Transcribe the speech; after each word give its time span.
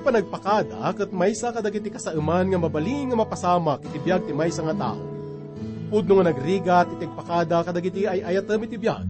panagpakada 0.00 0.80
kat 0.96 1.10
maysa 1.12 1.52
kadagiti 1.52 1.92
kasauman 1.92 2.48
nga 2.48 2.58
mabaling 2.58 3.12
nga 3.12 3.20
mapasamak 3.20 3.84
iti 3.86 4.00
ti 4.00 4.32
maysa 4.32 4.64
nga 4.64 4.76
tao. 4.76 5.00
Pudno 5.90 6.18
nga 6.18 6.30
nagrigat 6.30 6.86
iti 6.96 7.06
pakada 7.10 7.60
kadagiti 7.66 8.06
ay 8.06 8.22
ayatem 8.22 8.62
iti 8.64 8.78
biyag. 8.78 9.06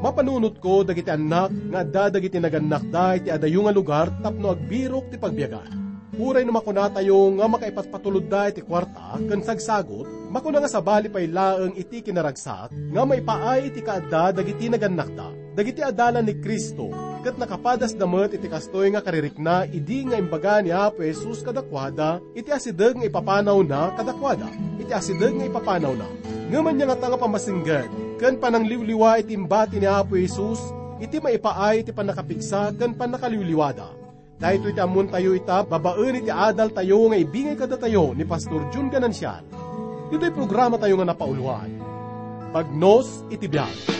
Mapanunot 0.00 0.56
ko 0.62 0.80
dagiti 0.80 1.12
anak 1.12 1.52
nga 1.52 1.84
adda 1.84 2.04
dagiti 2.08 2.40
naganak 2.40 2.84
da 2.88 3.20
iti 3.20 3.28
adayo 3.28 3.60
nga 3.68 3.74
lugar 3.74 4.06
tapno 4.24 4.56
agbirok 4.56 5.12
ti 5.12 5.16
pagbiyagan. 5.20 5.76
Uray 6.16 6.46
no 6.46 6.56
makuna 6.56 6.88
tayo 6.88 7.28
nga 7.36 7.44
makaipatpatulod 7.50 8.24
da 8.30 8.48
iti 8.48 8.64
kwarta 8.64 9.20
ken 9.20 9.44
sagsagot 9.44 10.32
makuna 10.32 10.62
nga 10.62 10.72
sabali 10.72 11.12
pay 11.12 11.28
laeng 11.28 11.76
iti 11.76 12.00
kinaragsak 12.00 12.72
nga 12.72 13.02
maipaay 13.04 13.68
iti 13.68 13.84
kaadda 13.84 14.40
dagiti 14.40 14.72
naganak 14.72 15.10
da. 15.12 15.28
Dagiti 15.58 15.82
adalan 15.84 16.24
ni 16.24 16.38
Kristo 16.38 17.09
ket 17.20 17.36
nakapadas 17.36 17.92
damet 17.92 18.32
iti 18.32 18.48
kastoy 18.48 18.88
nga 18.92 19.04
karirikna 19.04 19.68
idi 19.68 20.08
nga 20.08 20.16
imbaga 20.16 20.64
ni 20.64 20.72
Apo 20.72 21.04
Jesus 21.04 21.44
kadakwada 21.44 22.16
iti 22.32 22.48
asideg 22.48 22.96
nga 22.96 23.06
ipapanaw 23.06 23.60
na 23.60 23.92
kadakwada 23.92 24.48
iti 24.80 24.92
asideg 24.92 25.36
nga 25.36 25.46
ipapanaw 25.46 25.92
na. 25.92 26.08
Ngaman 26.50 26.74
niya 26.74 26.86
nga 26.90 26.98
tanga 27.06 27.20
pamasinggan 27.20 27.88
ken 28.16 28.40
panangliwliwa 28.40 29.20
iti 29.20 29.36
imbati 29.36 29.76
ni 29.78 29.88
Apo 29.88 30.16
Jesus, 30.16 30.60
iti 31.00 31.20
maipaay 31.20 31.84
iti 31.84 31.92
panakapigsa 31.92 32.72
ken 32.76 32.96
panakaliwliwada. 32.96 34.00
Dahito 34.40 34.72
iti 34.72 34.80
amun 34.80 35.12
tayo 35.12 35.36
ita, 35.36 35.60
babaen 35.68 36.24
iti 36.24 36.32
adal 36.32 36.72
tayo 36.72 37.12
nga 37.12 37.20
ibingay 37.20 37.60
kada 37.60 37.76
tayo 37.76 38.16
ni 38.16 38.24
Pastor 38.24 38.64
Jun 38.72 38.88
Ganancial. 38.88 39.44
Ito'y 40.08 40.32
programa 40.32 40.80
tayo 40.80 40.96
nga 40.96 41.12
napauluan. 41.12 41.68
Pagnos 42.50 43.28
iti 43.28 43.44
biyag. 43.46 43.99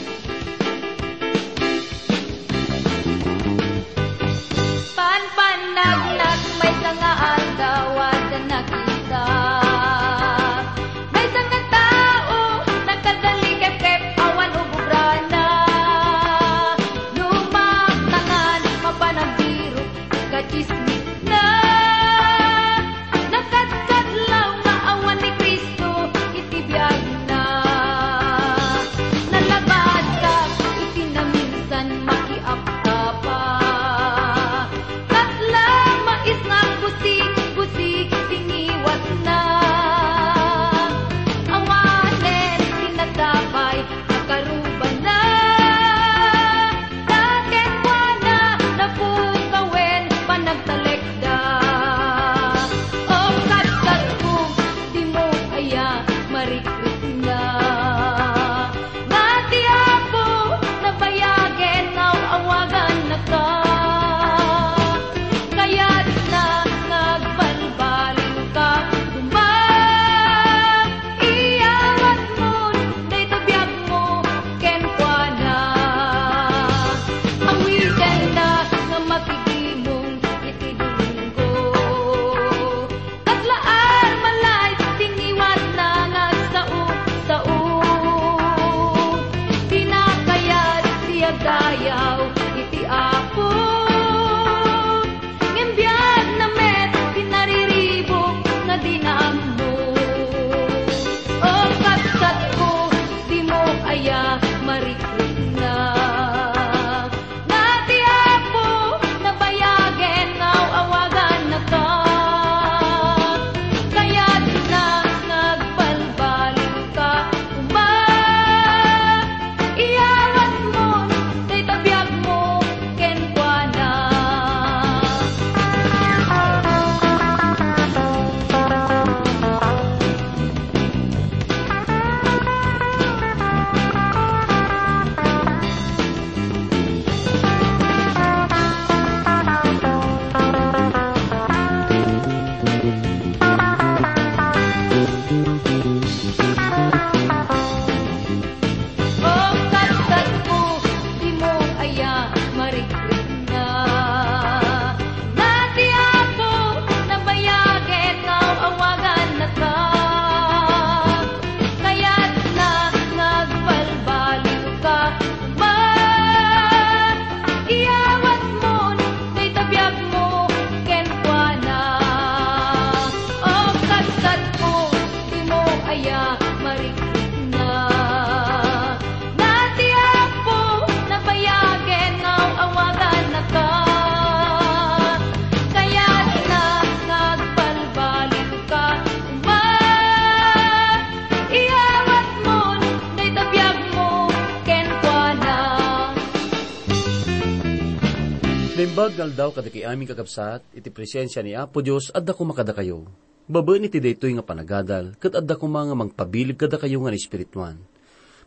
Limbag 199.00 199.32
daw 199.32 199.48
kada 199.48 199.72
kay 199.72 199.88
aming 199.88 200.12
kakabsat, 200.12 200.60
iti 200.76 200.92
presensya 200.92 201.40
ni 201.40 201.56
Apo 201.56 201.80
Diyos, 201.80 202.12
adda 202.12 202.36
ko 202.36 202.44
makada 202.44 202.76
kayo. 202.76 203.08
Babaan 203.48 203.88
iti 203.88 203.96
daytoy 203.96 204.36
nga 204.36 204.44
panagadal, 204.44 205.16
kat 205.16 205.40
adda 205.40 205.56
ko 205.56 205.72
mga 205.72 205.96
mangpabilib 205.96 206.60
kada 206.60 206.76
kayo 206.76 207.00
nga 207.00 207.08
ni 207.08 207.16
Espirituan. 207.16 207.80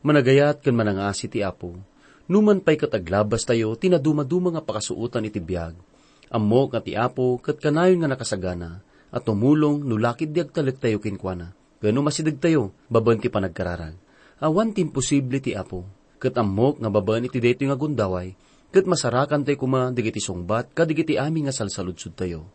Managayat 0.05 0.61
kan 0.61 0.77
manangasi 0.77 1.25
ti 1.25 1.41
Apo. 1.41 1.73
Numan 2.29 2.61
pa'y 2.61 2.77
kataglabas 2.77 3.49
tayo, 3.49 3.73
tinaduma-duma 3.73 4.53
nga 4.53 4.61
pakasuutan 4.61 5.25
iti 5.25 5.41
biyag. 5.41 5.73
Ammo 6.29 6.69
nga 6.69 6.85
ti 6.85 6.93
Apo, 6.93 7.41
kat 7.41 7.57
kanayon 7.57 8.05
nga 8.05 8.13
nakasagana, 8.13 8.85
at 9.09 9.25
tumulong 9.25 9.81
nulakid 9.81 10.37
diag 10.37 10.53
talik 10.53 10.77
tayo 10.77 11.01
kinkwana. 11.01 11.49
Gano 11.81 12.05
masidag 12.05 12.37
tayo, 12.37 12.77
baban 12.93 13.17
ti 13.17 13.25
panagkararag. 13.25 13.97
Awan 14.37 14.69
ti 14.69 14.85
imposible 14.85 15.41
ti 15.41 15.57
Apo, 15.57 15.81
kat 16.21 16.37
ammok 16.37 16.77
nga 16.77 16.93
babaan 16.93 17.25
iti 17.25 17.41
daytoy 17.41 17.73
nga 17.73 17.79
gundaway, 17.81 18.37
kat 18.73 18.89
masarakan 18.89 19.45
tayo 19.45 19.61
kuma 19.61 19.93
digiti 19.93 20.17
sungbat, 20.17 20.73
kadigiti 20.73 21.13
aming 21.21 21.45
nga 21.45 21.53
salsaludsud 21.53 22.17
tayo. 22.17 22.49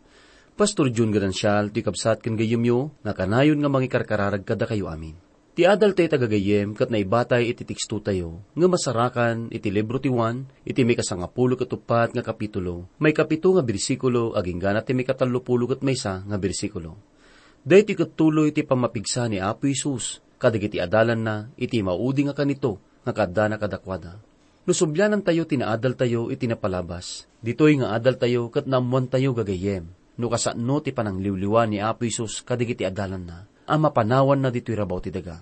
Pastor 0.59 0.91
Jun 0.91 1.15
Ganancial, 1.15 1.71
ti 1.71 1.87
kapsat 1.87 2.19
ken 2.19 2.35
gayem 2.35 2.59
yo, 2.67 2.91
nga 3.07 3.15
kanayon 3.15 3.63
nga 3.63 3.71
mangikarkararag 3.71 4.43
kada 4.43 4.67
kayo 4.67 4.91
amin. 4.91 5.15
Ti 5.55 5.63
adal 5.71 5.95
tayo 5.95 6.11
tagagayem 6.11 6.75
kat 6.75 6.91
naibatay 6.91 7.47
iti 7.47 7.63
tiksto 7.63 8.03
tayo, 8.03 8.43
nga 8.59 8.67
masarakan 8.67 9.47
iti 9.55 9.71
libro 9.71 10.03
ti 10.03 10.11
Juan, 10.11 10.51
iti 10.67 10.83
may 10.83 10.99
kasangapulo 10.99 11.55
katupat 11.55 12.11
nga 12.11 12.27
kapitulo, 12.27 12.91
may 12.99 13.15
kapito 13.15 13.55
nga 13.55 13.63
bersikulo, 13.63 14.35
aging 14.35 14.59
ganat 14.59 14.91
ti 14.91 14.99
may 14.99 15.07
katalupulo 15.07 15.71
kat 15.71 15.87
maysa 15.87 16.27
nga 16.27 16.35
bersikulo. 16.35 16.99
Dahil 17.63 17.87
ti 17.87 17.95
katuloy 17.95 18.51
ti 18.51 18.67
pamapigsa 18.67 19.31
ni 19.31 19.39
Apo 19.39 19.71
Isus, 19.71 20.19
kadag 20.43 20.67
iti 20.67 20.83
adalan 20.83 21.23
na, 21.23 21.37
iti 21.55 21.79
maudi 21.79 22.27
nga 22.27 22.35
kanito, 22.35 22.83
nga 23.07 23.15
kada 23.15 23.47
na 23.47 23.59
kadakwada. 23.59 24.19
Nusubyanan 24.69 25.25
tayo 25.25 25.49
tinaadal 25.49 25.97
tayo 25.97 26.29
iti 26.29 26.45
napalabas. 26.45 27.25
Dito'y 27.41 27.81
nga 27.81 27.97
adal 27.97 28.21
tayo 28.21 28.53
kat 28.53 28.69
namuan 28.69 29.09
tayo 29.09 29.33
gagayem. 29.33 29.89
No 30.21 30.29
kasano 30.29 30.85
ti 30.85 30.93
panangliwliwa 30.93 31.65
ni 31.65 31.81
Apo 31.81 32.05
Isus 32.05 32.45
kadig 32.45 32.77
iti 32.77 32.85
adalan 32.85 33.25
na 33.25 33.49
ang 33.65 33.81
mapanawan 33.81 34.37
na 34.37 34.53
dito'y 34.53 34.77
rabaw 34.77 35.01
ti 35.01 35.09
daga. 35.09 35.41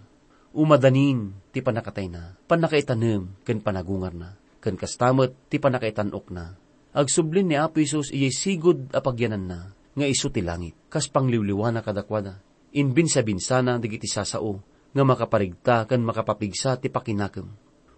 Umadanin 0.55 1.34
ti 1.50 1.58
panakatay 1.58 2.06
na, 2.06 2.38
panakaitanem, 2.46 3.43
ken 3.43 3.58
panagungar 3.62 4.14
na, 4.14 4.38
ken 4.62 4.78
kastamot 4.78 5.34
ti 5.50 5.58
panakaitanok 5.58 6.26
na. 6.31 6.55
Agsublin 6.94 7.50
ni 7.50 7.58
Apo 7.58 7.82
Isus 7.82 8.14
iyay 8.14 8.31
sigod 8.31 8.94
apagyanan 8.94 9.43
na, 9.43 9.75
nga 9.94 10.06
iso 10.06 10.31
ti 10.31 10.38
langit, 10.38 10.75
kas 10.87 11.11
pangliwliwa 11.11 11.75
na 11.75 11.82
kadakwada. 11.82 12.38
Inbin 12.79 13.11
sa 13.11 13.26
binsana 13.26 13.82
digiti 13.82 14.06
sasao, 14.06 14.62
nga 14.94 15.02
makaparigta 15.02 15.82
kan 15.82 15.99
makapapigsa 16.02 16.79
ti 16.79 16.94
pakinakam. 16.94 17.50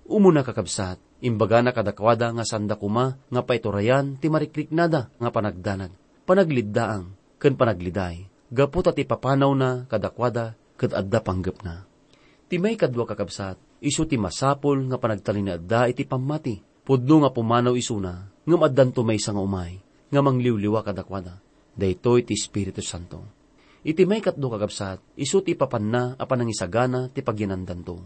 Umuna 0.08 0.40
kakabsat, 0.40 1.07
imbaga 1.20 1.62
na 1.62 1.74
kadakwada 1.74 2.30
nga 2.34 2.44
sanda 2.46 2.78
kuma, 2.78 3.18
nga 3.28 3.42
paiturayan 3.42 4.18
ti 4.18 4.30
marikriknada 4.30 5.10
nga 5.14 5.30
panagdanag. 5.30 5.92
Panagliddaang, 6.28 7.08
ken 7.40 7.54
panagliday, 7.56 8.28
gapot 8.52 8.86
at 8.86 8.98
ipapanaw 9.00 9.52
na 9.56 9.88
kadakwada 9.88 10.54
kat 10.78 10.94
adda 10.94 11.18
panggap 11.24 11.60
na. 11.66 11.88
Ti 12.48 12.56
may 12.56 12.78
kadwa 12.78 13.04
kakabsat, 13.04 13.58
iso 13.82 14.08
ti 14.08 14.16
masapol 14.16 14.80
nga 14.88 14.96
panagtalin 14.96 15.52
na 15.52 15.54
adda 15.58 15.90
iti 15.90 16.06
pamati. 16.06 16.64
Pudno 16.88 17.20
nga 17.20 17.28
pumanaw 17.28 17.76
isuna, 17.76 18.32
ngam 18.48 18.64
addan 18.64 18.96
to 18.96 19.04
may 19.04 19.20
nga 19.20 19.36
umay, 19.36 19.76
nga 20.08 20.20
mangliwliwa 20.24 20.80
kadakwada. 20.80 21.36
Daytoy 21.76 22.24
ti 22.24 22.32
Espiritu 22.32 22.80
Santo. 22.80 23.20
Iti 23.84 24.08
may 24.08 24.24
katdo 24.24 24.48
kakabsat, 24.48 25.20
iso 25.20 25.44
ti 25.44 25.52
papanna 25.52 26.16
apan 26.16 26.42
ang 26.42 26.50
isagana 26.50 27.12
ti 27.12 27.20
pagyanandan 27.20 27.80
to. 27.84 28.00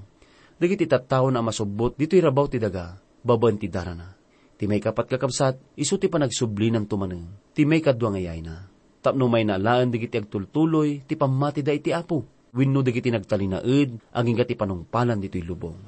Dagiti 0.58 0.88
tattao 0.88 1.28
na 1.30 1.44
masubot, 1.44 1.94
dito'y 1.94 2.22
rabaw 2.22 2.46
ti 2.48 2.58
daga, 2.58 2.98
baban 3.22 3.56
ti 3.60 3.68
darana. 3.70 4.12
Ti 4.58 4.64
may 4.68 4.78
kapat 4.78 5.16
kakabsat, 5.16 5.78
iso 5.78 5.98
ti 5.98 6.06
panagsubli 6.06 6.70
ng 6.70 6.86
tumaneng, 6.86 7.52
ti 7.56 7.66
may 7.66 7.82
kadwa 7.82 8.14
ngayay 8.14 8.40
na 8.42 8.72
tapno 9.02 9.26
may 9.26 9.42
nalaan 9.42 9.90
digiti 9.90 10.16
agtultuloy, 10.16 11.02
ti 11.04 11.18
pamati 11.18 11.60
da 11.60 11.74
iti 11.74 11.90
apo. 11.90 12.46
Winno 12.54 12.80
digiti 12.86 13.10
nagtalinaed, 13.10 14.14
ang 14.14 14.26
ingati 14.28 14.54
panungpalan 14.54 15.18
dito'y 15.18 15.42
lubong. 15.42 15.78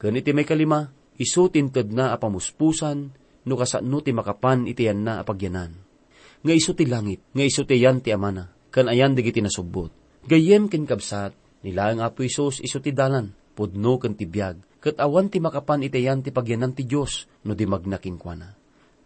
Ganiti 0.00 0.32
may 0.32 0.48
kalima, 0.48 0.88
isutin 1.20 1.68
ted 1.68 1.92
na 1.92 2.16
apamuspusan, 2.16 2.98
no 3.44 3.54
kasano 3.58 4.00
ti 4.00 4.14
makapan 4.16 4.64
iti 4.64 4.88
yan 4.88 5.04
na 5.04 5.20
apagyanan. 5.20 5.74
Nga 6.42 6.54
iso 6.56 6.72
ti 6.74 6.88
langit, 6.88 7.22
nga 7.34 7.44
iso 7.44 7.62
ti 7.66 7.78
yan 7.78 8.00
ti 8.00 8.14
amana, 8.14 8.50
kan 8.72 8.88
ayan 8.88 9.14
digiti 9.18 9.42
nasubot. 9.42 9.92
Gayem 10.26 10.70
ken 10.70 10.86
kabsat, 10.86 11.34
nila 11.66 11.90
ang 11.90 12.00
apo 12.06 12.22
isos 12.22 12.62
iso 12.62 12.78
ti 12.78 12.94
dalan, 12.94 13.34
pudno 13.52 14.00
ken 14.00 14.16
ti 14.16 14.24
biag, 14.26 14.82
kat 14.82 14.98
awan 14.98 15.30
ti 15.30 15.38
makapan 15.38 15.86
iti 15.86 16.02
yan 16.02 16.24
ti 16.24 16.34
pagyanan 16.34 16.74
ti 16.74 16.82
Diyos, 16.88 17.30
no 17.46 17.54
di 17.54 17.68
magnakin 17.68 18.16
kwa 18.18 18.34
na. 18.34 18.50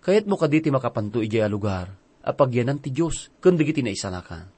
Kayat 0.01 0.25
mo 0.31 0.39
kaditi 0.39 0.71
makapanto 0.71 1.19
ijay 1.19 1.43
a 1.43 1.51
lugar, 1.51 1.91
apagyanan 2.23 2.79
ti 2.79 2.95
Diyos, 2.95 3.31
kundi 3.43 3.67
giti 3.67 3.83
na 3.83 3.95
isalakan. 3.95 4.51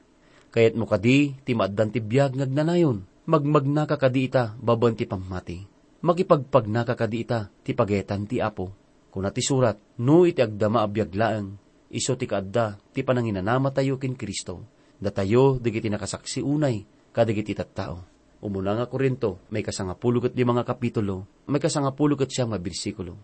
Kayat 0.49 0.73
mo 0.73 0.89
kadi, 0.89 1.37
ti 1.45 1.53
maaddan 1.53 1.93
ti 1.93 2.01
biyag 2.01 2.33
ngagnanayon, 2.33 3.05
magmagna 3.29 3.85
ka 3.85 4.01
kadi 4.01 4.29
ita, 4.29 4.57
baban 4.57 4.97
ti 4.97 5.05
pamati. 5.05 5.61
Magipagpagna 6.01 6.81
ka 6.87 6.97
kadi 6.97 7.21
ita, 7.21 7.53
ti 7.61 7.77
pagetan 7.77 8.25
ti 8.25 8.41
apo. 8.41 8.73
Kuna 9.13 9.29
ti 9.29 9.45
surat, 9.45 9.77
no 10.01 10.25
iti 10.25 10.41
agdama 10.41 10.81
abiyag 10.81 11.13
laeng, 11.13 11.53
iso 11.93 12.17
ti 12.17 12.25
kaadda, 12.25 12.81
ti 12.89 13.05
pananginanama 13.05 13.69
tayo 13.69 14.01
kin 14.01 14.17
Kristo. 14.17 14.65
Datayo, 14.97 15.61
digiti 15.61 15.93
nakasaksi 15.93 16.41
unay, 16.41 16.81
kadigiti 17.13 17.53
tattao. 17.53 18.08
Umuna 18.39 18.75
nga 18.79 18.87
Korinto, 18.87 19.43
may 19.51 19.63
kasangapulugot 19.65 20.31
di 20.31 20.47
mga 20.47 20.63
kapitulo, 20.63 21.27
may 21.51 21.59
kasangapulugot 21.59 22.31
siya 22.31 22.47
mga 22.47 22.63
bersikulo. 22.63 23.19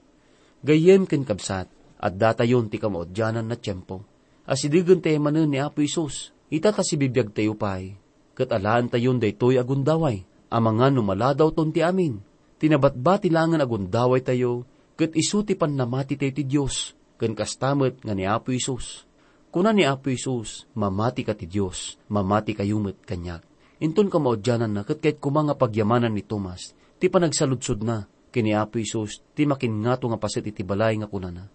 Gayem 0.60 1.08
ken 1.08 1.24
kabsat, 1.24 1.68
at 1.96 2.14
datayon 2.20 2.68
ti 2.68 2.76
kamaodyanan 2.76 3.48
na 3.48 3.56
tiyempo 3.56 4.04
Asidigan 4.46 5.02
tayo 5.02 5.18
manan 5.18 5.50
ni 5.50 5.58
Apo 5.58 5.82
Isus. 5.82 6.30
Ita 6.54 6.70
ta 6.70 6.86
si 6.86 7.02
bibiyag 7.02 7.34
tayo 7.34 7.58
pay. 7.58 7.98
Kat 8.38 8.54
alaan 8.54 8.94
tayon 8.94 9.18
daytoy 9.18 9.58
agundaway. 9.58 10.22
Amangan 10.54 10.94
numaladaw 10.94 11.50
ton 11.50 11.74
ti 11.74 11.82
amin. 11.82 12.22
Tinabatbati 12.62 13.34
langan 13.34 13.66
agundaway 13.66 14.22
tayo. 14.22 14.70
Kat 14.94 15.18
isuti 15.18 15.58
pan 15.58 15.74
namati 15.74 16.14
tayo 16.14 16.30
ti 16.30 16.46
Diyos. 16.46 16.94
Kan 17.18 17.34
kastamet 17.34 18.06
nga 18.06 18.14
ni 18.14 18.30
Apo 18.30 18.54
Isus. 18.54 19.10
Kuna 19.50 19.74
ni 19.74 19.82
Apo 19.82 20.14
Isus, 20.14 20.70
mamati 20.78 21.26
ka 21.26 21.34
ti 21.34 21.50
Diyos. 21.50 21.98
Mamati 22.14 22.54
kayumet 22.54 23.02
kanyak. 23.02 23.42
Inton 23.84 24.08
ka 24.08 24.22
maudyanan 24.22 24.72
na 24.72 24.82
kat 24.88 25.04
kahit 25.04 25.18
kumanga 25.20 25.58
pagyamanan 25.58 26.16
ni 26.16 26.24
Tomas. 26.24 26.72
Ti 27.02 27.12
panagsaludsod 27.12 27.84
na 27.84 28.08
kini 28.32 28.56
Apo 28.56 28.80
Isus. 28.80 29.20
Ti 29.36 29.44
makin 29.44 29.84
nga 29.84 30.00
nga 30.00 30.20
pasit 30.20 30.48
iti 30.48 30.64
balay 30.64 30.96
nga 31.00 31.12
kunana. 31.12 31.48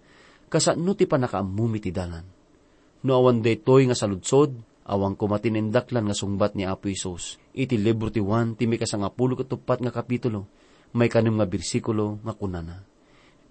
Kasano 0.50 0.92
ti 0.98 1.06
panakaamumi 1.06 1.78
ti 1.80 1.94
dalan 1.94 2.40
No 3.00 3.16
awan 3.16 3.40
daytoy 3.40 3.88
nga 3.88 3.96
saludsod, 3.96 4.60
awang 4.84 5.16
kumatinindak 5.16 5.88
nga 5.88 6.12
sungbat 6.12 6.52
ni 6.52 6.68
Apo 6.68 6.92
Isos. 6.92 7.40
Iti 7.56 7.80
libro 7.80 8.12
ti 8.12 8.20
Juan, 8.20 8.60
ti 8.60 8.68
may 8.68 8.76
kasangapulo 8.76 9.40
katupat 9.40 9.80
nga 9.80 9.88
kapitulo, 9.88 10.44
may 10.92 11.08
kanim 11.08 11.40
nga 11.40 11.48
bersikulo 11.48 12.20
nga 12.20 12.36
kunana. 12.36 12.84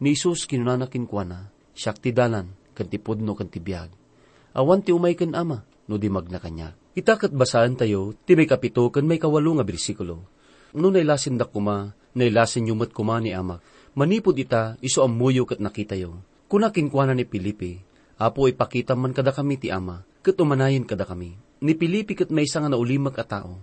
Ni 0.05 0.13
Isos 0.13 0.45
kinunana 0.45 0.85
kinkwana, 0.85 1.49
siyak 1.73 1.97
ti 1.97 2.13
dalan, 2.13 2.53
kan 2.77 2.85
ti 2.85 3.01
pudno 3.01 3.33
kan 3.33 3.49
ti 3.49 3.57
biyag. 3.57 3.89
Awan 4.53 4.85
ti 4.85 4.93
umay 4.93 5.17
kan 5.17 5.33
ama, 5.33 5.65
no 5.89 5.97
di 5.97 6.13
magna 6.13 6.37
kanya. 6.37 6.77
Itakat 6.97 7.29
basahan 7.29 7.77
tayo, 7.77 8.17
ti 8.25 8.33
may 8.33 8.49
kapito 8.49 8.89
kan 8.89 9.05
may 9.05 9.21
kawalo 9.21 9.61
nga 9.61 9.65
bersikulo. 9.65 10.25
No 10.73 10.89
nailasin 10.89 11.37
dak 11.37 11.53
kuma, 11.53 11.93
nailasin 12.17 12.69
yumat 12.69 12.89
kuma 12.93 13.21
ni 13.21 13.33
ama. 13.33 13.61
Manipod 13.93 14.37
ita, 14.37 14.77
iso 14.81 15.05
amuyo 15.05 15.45
kat 15.45 15.61
nakita 15.61 15.93
yo. 15.93 16.21
Kuna 16.49 16.73
kinkwana 16.73 17.13
ni 17.13 17.29
Pilipi, 17.29 17.77
Apo 18.19 18.51
ipakita 18.51 18.99
man 18.99 19.15
kada 19.15 19.31
kami 19.31 19.55
ti 19.55 19.71
ama, 19.71 20.03
kat 20.19 20.35
umanayin 20.43 20.83
kada 20.83 21.07
kami. 21.07 21.39
Ni 21.63 21.71
Pilipi 21.71 22.19
kat 22.19 22.27
may 22.35 22.43
nga 22.43 22.67
naulimag 22.67 23.15
a 23.15 23.23
tao. 23.23 23.55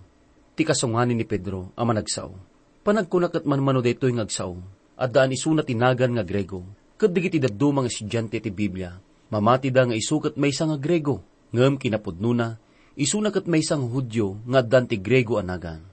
Ti 0.57 0.65
kasungani 0.65 1.13
ni 1.13 1.29
Pedro, 1.29 1.69
ama 1.77 1.93
nagsao. 1.93 2.33
Panagkunak 2.81 3.37
at 3.37 3.45
manmano 3.45 3.85
daytoy 3.85 4.17
ngagsao. 4.17 4.57
At 4.97 5.13
daan 5.13 5.29
isuna 5.29 5.61
tinagan 5.61 6.17
nga 6.17 6.25
Grego. 6.25 6.65
Kat 6.97 7.13
digiti 7.13 7.37
mga 7.37 7.85
estudyante 7.85 8.41
ti 8.41 8.49
Biblia. 8.49 8.97
Mamati 9.29 9.69
da 9.69 9.85
nga 9.85 9.93
isukat 9.93 10.33
may 10.33 10.49
nga 10.49 10.77
Grego. 10.81 11.21
Ngam 11.53 11.77
kinapudnuna, 11.77 12.57
isuna 12.97 13.29
kat 13.29 13.45
may 13.45 13.61
nga 13.61 13.77
Hudyo 13.77 14.41
nga 14.49 14.65
dan 14.65 14.89
ti 14.89 14.97
Grego 14.97 15.37
anagan. 15.37 15.85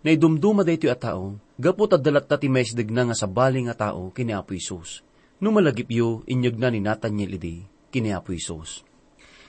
Naidumduma 0.00 0.64
daytoy 0.64 0.88
a 0.88 0.96
tao, 0.96 1.36
gapot 1.60 1.92
at 1.92 2.00
dalat 2.00 2.24
ti 2.24 2.48
mesdeg 2.48 2.88
na 2.88 3.12
nga 3.12 3.16
sa 3.18 3.28
baling 3.28 3.68
nga 3.68 3.92
tao 3.92 4.08
kini 4.08 4.32
Apo 4.32 4.56
Isus. 4.56 5.04
Numalagip 5.36 5.92
yo, 5.92 6.24
inyag 6.24 6.56
na 6.56 6.72
ni 6.72 6.80
Nathaniel 6.80 7.36
idi 7.36 7.60
kini 7.92 8.16
Apo 8.16 8.32
Isos. 8.32 8.80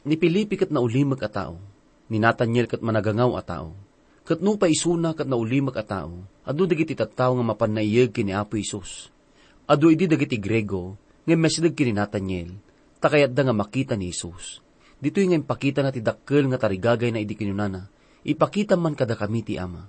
Ni 0.04 0.20
Pilipi 0.20 0.60
kat 0.60 0.68
na 0.68 0.84
ulimag 0.84 1.24
a 1.24 1.32
tao, 1.32 1.56
ni 2.12 2.20
Nathaniel 2.20 2.68
kat 2.68 2.84
managangaw 2.84 3.40
a 3.40 3.44
tao, 3.44 3.72
kat 4.28 4.44
nung 4.44 4.60
paisuna 4.60 5.16
kat 5.16 5.32
na 5.32 5.40
ulimag 5.40 5.80
a 5.80 5.86
tao, 5.88 6.28
adu 6.44 6.68
dagiti 6.68 6.92
tattao 6.92 7.40
nga 7.40 7.46
mapanayag 7.56 8.12
kini 8.12 8.36
Apo 8.36 8.60
Isos. 8.60 9.08
Adu 9.64 9.92
idi 9.96 10.12
dagiti 10.12 10.36
Grego, 10.36 11.00
nga 11.24 11.36
mesidag 11.40 11.76
kini 11.76 11.96
Nathaniel, 11.96 12.52
takayat 13.00 13.32
da 13.32 13.48
nga 13.48 13.56
makita 13.56 13.96
ni 13.96 14.12
Isos. 14.12 14.60
Dito 14.98 15.22
yung 15.22 15.38
ipakita 15.38 15.86
nga 15.86 15.94
ti 15.94 16.02
dakkel 16.02 16.50
nga 16.50 16.58
tarigagay 16.58 17.14
na 17.14 17.22
idi 17.22 17.38
kinunana, 17.38 17.90
ipakita 18.26 18.74
man 18.74 18.98
kada 18.98 19.14
kami 19.14 19.46
ti 19.46 19.56
Ama. 19.62 19.86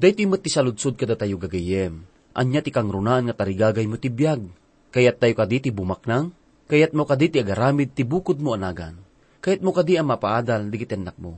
Dahito 0.00 0.24
yung 0.24 0.36
ti 0.40 0.48
saludsod 0.48 0.96
kada 0.96 1.14
tayo 1.14 1.36
gagayem, 1.36 2.04
anya 2.32 2.60
ti 2.64 2.72
kang 2.72 2.88
runaan 2.88 3.28
nga 3.28 3.36
tarigagay 3.44 3.84
mo 3.84 4.00
ti 4.00 4.08
biyag, 4.08 4.40
kayat 4.88 5.20
tayo 5.20 5.36
kaditi 5.36 5.68
bumaknang, 5.68 6.32
Kayat 6.72 6.96
mo 6.96 7.04
kadi 7.04 7.28
ti 7.28 7.36
agaramid 7.36 7.92
ti 7.92 8.00
bukod 8.00 8.40
mo 8.40 8.56
anagan. 8.56 8.96
Kayat 9.44 9.60
mo 9.60 9.76
kadi 9.76 10.00
ang 10.00 10.08
mapaadal 10.08 10.72
di 10.72 10.80
kitenak 10.80 11.20
mo. 11.20 11.36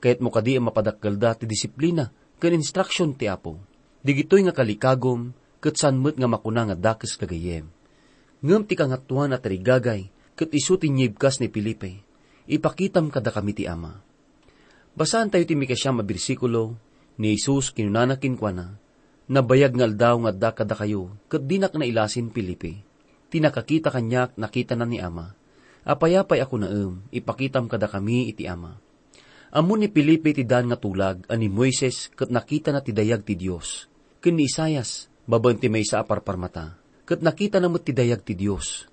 Kayat 0.00 0.24
mo 0.24 0.32
kadi 0.32 0.56
ang 0.56 0.72
mapadakgalda 0.72 1.36
ti 1.36 1.44
disiplina, 1.44 2.08
kan 2.40 2.56
instruction 2.56 3.12
ti 3.12 3.28
apo. 3.28 3.60
Digitoy 4.00 4.48
nga 4.48 4.56
kalikagom, 4.56 5.36
kat 5.60 5.76
sanmet 5.76 6.16
nga 6.16 6.24
makuna 6.24 6.72
nga 6.72 6.76
dakes 6.88 7.20
kagayem. 7.20 7.68
Ngam 8.40 8.64
ti 8.64 8.72
kangatuan 8.72 9.36
at 9.36 9.44
rigagay, 9.44 10.08
kat 10.40 10.48
isu 10.48 10.80
ti 10.80 10.88
ni 10.88 11.12
Pilipe. 11.52 12.00
Ipakitam 12.52 13.08
kada 13.08 13.32
kami 13.32 13.56
ti 13.56 13.64
ama. 13.64 14.04
Basahan 14.92 15.32
tayo 15.32 15.48
ti 15.48 15.56
mikasya 15.56 15.96
mabirsikulo, 15.96 16.76
ni 17.16 17.32
Jesus 17.32 17.72
kinunanakin 17.72 18.36
kwa 18.36 18.52
na, 18.52 18.66
nabayag 19.24 19.72
nga 19.72 19.88
aldaw 19.88 20.16
nga 20.28 20.32
da 20.36 20.50
kada 20.52 20.76
kayo, 20.76 21.16
kat 21.32 21.48
dinak 21.48 21.72
na 21.72 21.88
ilasin 21.88 22.28
Pilipe 22.28 22.92
tinakakita 23.32 23.88
kanyak 23.88 24.36
nakita 24.36 24.76
na 24.76 24.84
ni 24.84 25.00
ama. 25.00 25.32
Apayapay 25.88 26.44
ako 26.44 26.54
na 26.60 26.68
um, 26.68 27.00
ipakitam 27.08 27.64
kada 27.64 27.88
kami 27.88 28.28
iti 28.28 28.44
ama. 28.44 28.76
Amo 29.48 29.74
ni 29.80 29.88
Pilipi 29.88 30.36
ti 30.36 30.44
dan 30.44 30.68
nga 30.68 30.76
tulag, 30.76 31.24
ani 31.32 31.48
Moises, 31.48 32.12
kat 32.12 32.28
nakita 32.28 32.70
na 32.70 32.84
ti 32.84 32.92
dayag 32.92 33.24
ti 33.24 33.34
Dios. 33.34 33.88
Ken 34.20 34.36
ni 34.36 34.46
Isayas, 34.46 35.08
baban 35.24 35.56
ti 35.56 35.72
may 35.72 35.82
sa 35.82 36.04
aparparmata, 36.04 36.76
kat 37.08 37.24
nakita 37.24 37.58
na 37.58 37.72
mo 37.72 37.80
ti 37.80 37.96
dayag 37.96 38.20
ti 38.22 38.36
Dios. 38.36 38.86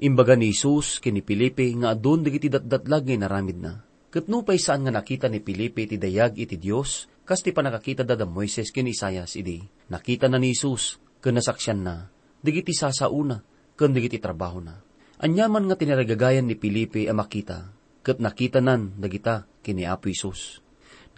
Imbaga 0.00 0.32
ni 0.32 0.56
Isus, 0.56 0.96
ken 0.96 1.12
ni 1.12 1.20
Pilipi, 1.20 1.76
nga 1.76 1.92
adon 1.92 2.24
dagiti 2.24 2.48
datdatlag 2.48 3.04
ngay 3.04 3.20
naramid 3.20 3.60
na. 3.60 3.84
Kat 4.08 4.32
nupay 4.32 4.56
saan 4.56 4.88
nga 4.88 4.96
nakita 4.96 5.28
ni 5.28 5.44
Pilipi 5.44 5.84
ti 5.84 6.00
dayag 6.00 6.40
iti 6.40 6.56
Dios, 6.56 7.04
kas 7.28 7.44
ti 7.44 7.52
panakakita 7.52 8.08
da 8.08 8.16
Moises 8.24 8.72
ken 8.72 8.88
Isayas 8.88 9.36
idi. 9.36 9.60
Nakita 9.92 10.24
na 10.32 10.40
ni 10.40 10.56
Isus, 10.56 10.96
ken 11.20 11.36
nasaksyan 11.36 11.84
na, 11.84 12.08
digiti 12.40 12.72
sasauna, 12.72 13.44
ken 13.76 13.92
digiti 13.92 14.16
trabaho 14.16 14.64
na. 14.64 14.80
Anyaman 15.20 15.68
nga 15.68 15.76
tinaragagayan 15.76 16.48
ni 16.48 16.56
Pilipi 16.56 17.04
a 17.04 17.12
makita, 17.12 17.68
kat 18.00 18.24
nakita 18.24 18.64
nan 18.64 18.96
dagita 18.96 19.44
kini 19.60 19.84
Apo 19.84 20.08
Isus. 20.08 20.64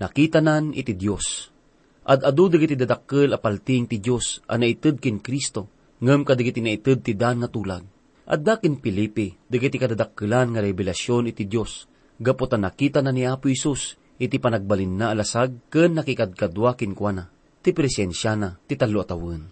Nakita 0.02 0.42
nan 0.42 0.74
iti 0.74 0.98
Dios. 0.98 1.54
Ad 2.02 2.26
adu 2.26 2.50
dagiti 2.50 2.74
dadakkel 2.74 3.30
a 3.30 3.38
palting 3.38 3.86
ti 3.86 4.02
Dios 4.02 4.42
a 4.50 4.58
naited 4.58 4.98
kin 4.98 5.22
Kristo, 5.22 5.70
ngem 6.02 6.26
kadagiti 6.26 6.58
naited 6.58 7.06
ti 7.06 7.14
dan 7.14 7.38
nga 7.38 7.46
tulag. 7.46 7.91
Adda 8.22 8.62
kin 8.62 8.78
Pilipi, 8.78 9.34
dagiti 9.50 9.82
kadadakkelan 9.82 10.54
nga 10.54 10.62
revelasyon 10.62 11.34
iti 11.34 11.42
Dios, 11.50 11.90
gaputan 12.22 12.62
nakita 12.62 13.02
na 13.02 13.10
ni 13.10 13.26
Apo 13.26 13.50
Isus 13.50 13.98
iti 14.22 14.38
panagbalin 14.38 14.94
na 14.94 15.10
alasag 15.10 15.66
ken 15.66 15.98
nakikadkadwa 15.98 16.78
kin 16.78 16.94
kuana. 16.94 17.26
Ti 17.62 17.74
presensya 17.74 18.38
na, 18.38 18.54
ti 18.54 18.78
talo 18.78 19.02
atawon. 19.02 19.42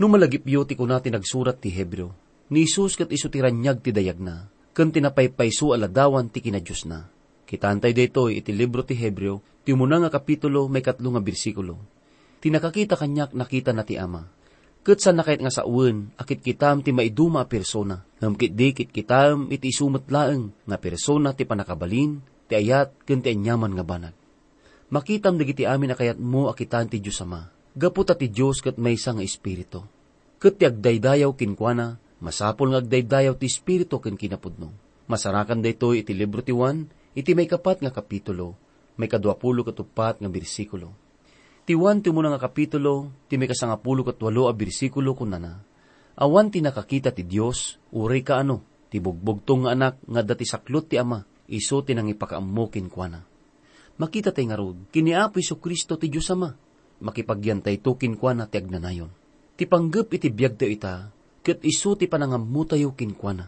Numalagipyo 0.00 0.64
ti 0.64 0.72
kuna 0.72 1.04
tinagsurat 1.04 1.60
ti 1.60 1.68
Hebreo, 1.68 2.16
ni 2.48 2.64
Isus 2.64 2.96
kat 2.96 3.12
iso 3.12 3.28
ti 3.28 3.44
ranyag 3.44 3.84
ti 3.84 3.92
dayag 3.92 4.16
na, 4.24 4.48
ken 4.72 4.88
tinapaypayso 4.88 5.76
aladawan 5.76 6.32
ti 6.32 6.40
kinadiyos 6.40 6.88
na. 6.88 7.12
Kitantay 7.44 7.92
daytoy 7.92 8.40
iti 8.40 8.56
libro 8.56 8.88
ti 8.88 8.96
Hebreo, 8.96 9.44
ti 9.68 9.76
umuna 9.76 10.00
nga 10.00 10.16
kapitulo 10.16 10.64
may 10.72 10.80
katlo 10.80 11.12
nga 11.12 11.20
bersikulo. 11.20 11.76
Tinakakita 12.40 12.96
kanyak 12.96 13.36
nakita 13.36 13.76
na 13.76 13.84
ti 13.84 14.00
Ama. 14.00 14.24
Ket 14.88 15.04
sa 15.04 15.12
nakait 15.12 15.36
nga 15.36 15.52
sa 15.52 15.68
uwen, 15.68 16.16
akit 16.16 16.40
kitam 16.40 16.80
ti 16.80 16.96
maiduma 16.96 17.44
persona, 17.44 18.08
ngam 18.24 18.40
kit 18.40 18.56
di 18.56 18.72
kit 18.72 18.88
kitam 18.88 19.52
iti 19.52 19.68
isumet 19.68 20.08
laeng 20.08 20.48
nga 20.64 20.80
persona 20.80 21.36
ti 21.36 21.44
panakabalin, 21.44 22.24
ti 22.48 22.56
ayat 22.56 22.96
ken 23.04 23.20
ti 23.20 23.36
anyaman 23.36 23.76
nga 23.76 23.84
banag. 23.84 24.16
Makitam 24.88 25.36
dagiti 25.36 25.68
amin 25.68 25.92
akayat 25.92 26.16
mo 26.16 26.48
akitan 26.48 26.88
ti 26.88 27.04
Diyos 27.04 27.20
Ama. 27.20 27.52
Gaputa 27.76 28.16
ti 28.16 28.32
Diyos 28.32 28.64
ket 28.64 28.80
maysa 28.80 29.12
nga 29.12 29.20
espiritu. 29.20 29.84
Ket 30.40 30.56
ti 30.56 30.64
agdaydayaw 30.64 31.36
kinkwana, 31.36 32.00
masapol 32.24 32.72
nga 32.72 32.80
agdaydayaw 32.80 33.36
ti 33.36 33.44
espiritu 33.44 34.00
ken 34.00 34.16
kinapudno. 34.16 34.72
Masarakan 35.04 35.60
daytoy 35.60 36.00
iti 36.00 36.16
libro 36.16 36.40
ti 36.40 36.56
Juan, 36.56 36.88
iti 37.12 37.36
may 37.36 37.44
kapat 37.44 37.84
nga 37.84 37.92
kapitulo, 37.92 38.56
may 38.96 39.12
kadwapulo 39.12 39.68
katupat 39.68 40.24
nga 40.24 40.32
bersikulo. 40.32 41.07
Ti 41.68 41.76
Juan 41.76 42.00
ti 42.00 42.08
muna 42.08 42.32
nga 42.32 42.48
kapitulo, 42.48 43.12
ti 43.28 43.36
may 43.36 43.44
kasangapulo 43.44 44.00
katwalo 44.00 44.48
a 44.48 44.56
bersikulo 44.56 45.12
kunana. 45.12 45.60
Awan 46.16 46.48
ti 46.48 46.64
nakakita 46.64 47.12
ti 47.12 47.28
Dios, 47.28 47.76
uray 47.92 48.24
ka 48.24 48.40
ano, 48.40 48.64
ti 48.88 48.96
bugbugtong 49.04 49.68
nga 49.68 49.76
anak 49.76 50.00
nga 50.00 50.24
dati 50.24 50.48
saklot 50.48 50.88
ti 50.88 50.96
ama, 50.96 51.28
iso 51.44 51.84
ti 51.84 51.92
nang 51.92 52.08
ipakaammo 52.08 52.72
kinkwana. 52.72 53.20
Makita 54.00 54.32
tay 54.32 54.48
nga 54.48 54.56
rod, 54.56 54.88
kiniapo 54.88 55.44
iso 55.44 55.60
Kristo 55.60 56.00
ti 56.00 56.08
Diyos 56.08 56.32
Ama. 56.32 56.56
Makipagyantay 57.04 57.84
to 57.84 58.00
kinkwana 58.00 58.48
ti 58.48 58.64
agnanayon. 58.64 59.12
Ti 59.60 59.68
panggap 59.68 60.08
iti 60.08 60.32
biyag 60.32 60.56
tayo 60.56 60.72
ita, 60.72 60.94
ket 61.44 61.60
iso 61.68 62.00
ti 62.00 62.08
panangamu 62.08 62.64
tayo 62.64 62.96
kinkwana. 62.96 63.44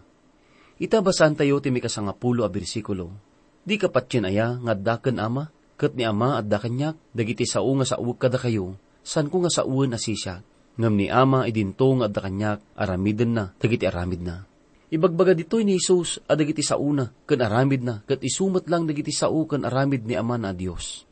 Ita 0.77 1.01
basan 1.01 1.41
tayo 1.41 1.57
ti 1.65 1.73
mikasangapulo 1.73 2.45
a 2.45 2.53
bersikulo. 2.53 3.17
Di 3.65 3.81
kapatyan 3.81 4.29
aya 4.29 4.61
nga 4.61 4.77
daken 4.77 5.17
ama, 5.17 5.49
ket 5.81 5.97
ni 5.97 6.05
ama 6.05 6.37
at 6.37 6.45
dakanyak, 6.45 7.01
dagiti 7.17 7.49
sao 7.49 7.73
nga 7.81 7.89
sauwag 7.89 8.21
kada 8.21 8.37
kayo, 8.37 8.77
san 9.01 9.33
ko 9.33 9.41
nga 9.41 9.49
sauwen 9.49 9.97
asisya. 9.97 10.45
Ngam 10.77 10.95
ni 11.01 11.09
ama 11.09 11.49
idinto 11.49 11.89
nga 11.97 12.13
dakanyak, 12.13 12.61
aramiden 12.77 13.33
na, 13.33 13.45
dagiti 13.57 13.89
aramid 13.89 14.21
na. 14.21 14.45
Ibagbaga 14.91 15.39
ditoy 15.39 15.63
ni 15.63 15.79
Jesus 15.79 16.19
adagiti 16.27 16.67
sauna, 16.67 17.15
ken 17.25 17.41
aramid 17.41 17.81
na, 17.81 18.03
ket 18.03 18.27
isumat 18.27 18.67
lang 18.67 18.91
dagiti 18.91 19.15
sao 19.15 19.47
ken 19.47 19.63
aramid 19.63 20.03
ni 20.03 20.19
Ama 20.19 20.35
na 20.35 20.51
Dios. 20.51 21.07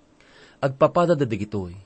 Agpapada 0.59 1.15
da 1.15 1.23
dagitoy. 1.23 1.79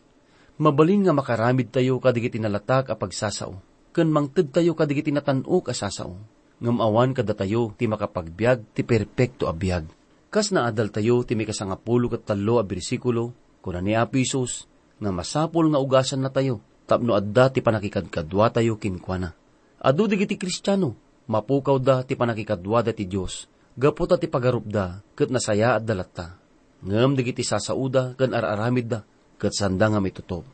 Mabalin 0.57 1.05
nga 1.05 1.13
makaramid 1.13 1.69
tayo 1.69 2.01
kadagiti 2.01 2.41
nalatak 2.41 2.89
a 2.89 2.97
pagsasao, 2.97 3.61
ken 3.93 4.09
mangted 4.09 4.49
tayo 4.49 4.73
kadagiti 4.73 5.13
natanok 5.13 5.69
a 5.69 5.75
sasao. 5.77 6.17
Ngam 6.65 6.81
awan 6.81 7.13
kada 7.13 7.37
tayo 7.37 7.77
ti 7.77 7.85
makapagbiag 7.85 8.73
ti 8.73 8.81
perpekto 8.89 9.45
a 9.45 9.53
biag. 9.53 9.85
Kas 10.33 10.49
naadal 10.49 10.89
tayo 10.89 11.21
ti 11.29 11.37
may 11.37 11.45
kasangapulo 11.45 12.09
ket 12.09 12.25
talo 12.25 12.57
a 12.57 12.65
bersikulo, 12.65 13.37
kuna 13.61 13.85
ni 13.85 13.93
Apo 13.93 14.17
Isus, 14.17 14.65
nga 14.97 15.13
masapol 15.13 15.69
nga 15.69 15.77
ugasan 15.77 16.25
na 16.25 16.33
tayo, 16.33 16.65
tapno 16.89 17.13
adda 17.13 17.53
ti 17.53 17.61
panakikadkadwa 17.61 18.49
tayo 18.49 18.81
kinkwana. 18.81 19.37
Adu 19.77 20.09
digiti 20.09 20.41
Kristiyano, 20.41 20.97
mapukaw 21.29 21.77
da 21.77 22.01
ti 22.01 22.17
panakikadwa 22.17 22.81
da 22.81 22.97
ti 22.97 23.05
Diyos, 23.05 23.45
gaputa 23.77 24.17
ti 24.17 24.25
pagarup 24.25 24.65
da, 24.65 25.05
ket 25.13 25.29
nasaya 25.29 25.77
at 25.77 25.85
dalatta. 25.85 26.41
Ngam 26.81 27.13
digiti 27.13 27.45
sasauda, 27.45 28.17
ken 28.17 28.33
araramid 28.33 28.89
da, 28.89 29.05
ket 29.37 29.53
sanda 29.53 29.93
nga 29.93 30.01
may 30.01 30.17
tutob. 30.17 30.49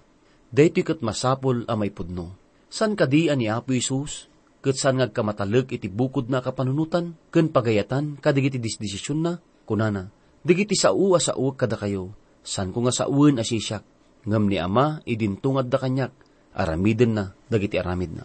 Daytoy 0.50 0.82
ket 0.82 1.06
masapol 1.06 1.62
a 1.70 1.78
may 1.78 1.94
pudno. 1.94 2.34
San 2.66 2.98
kadian 2.98 3.38
ni 3.38 3.46
Apo 3.46 3.78
Isus, 3.78 4.26
ket 4.58 4.74
san 4.74 4.98
ngagkamataleg 4.98 5.70
iti 5.70 5.86
bukod 5.86 6.26
na 6.26 6.42
kapanunutan, 6.42 7.14
ken 7.30 7.46
pagayatan 7.54 8.18
kadigiti 8.18 8.58
disdesisyon 8.58 9.22
na, 9.22 9.38
kunana, 9.68 10.08
digiti 10.40 10.72
sao 10.72 11.12
a 11.12 11.20
sao 11.20 11.52
kada 11.52 11.76
kayo, 11.76 12.16
san 12.40 12.72
ko 12.72 12.88
nga 12.88 12.96
sauen 12.96 13.36
asisyak, 13.36 13.84
ngam 14.24 14.48
ni 14.48 14.56
Ama 14.56 15.04
idintungad 15.04 15.68
da 15.68 15.76
kanyak, 15.76 16.16
aramiden 16.56 17.12
na, 17.12 17.36
dagiti 17.52 17.76
aramid 17.76 18.16
na. 18.16 18.24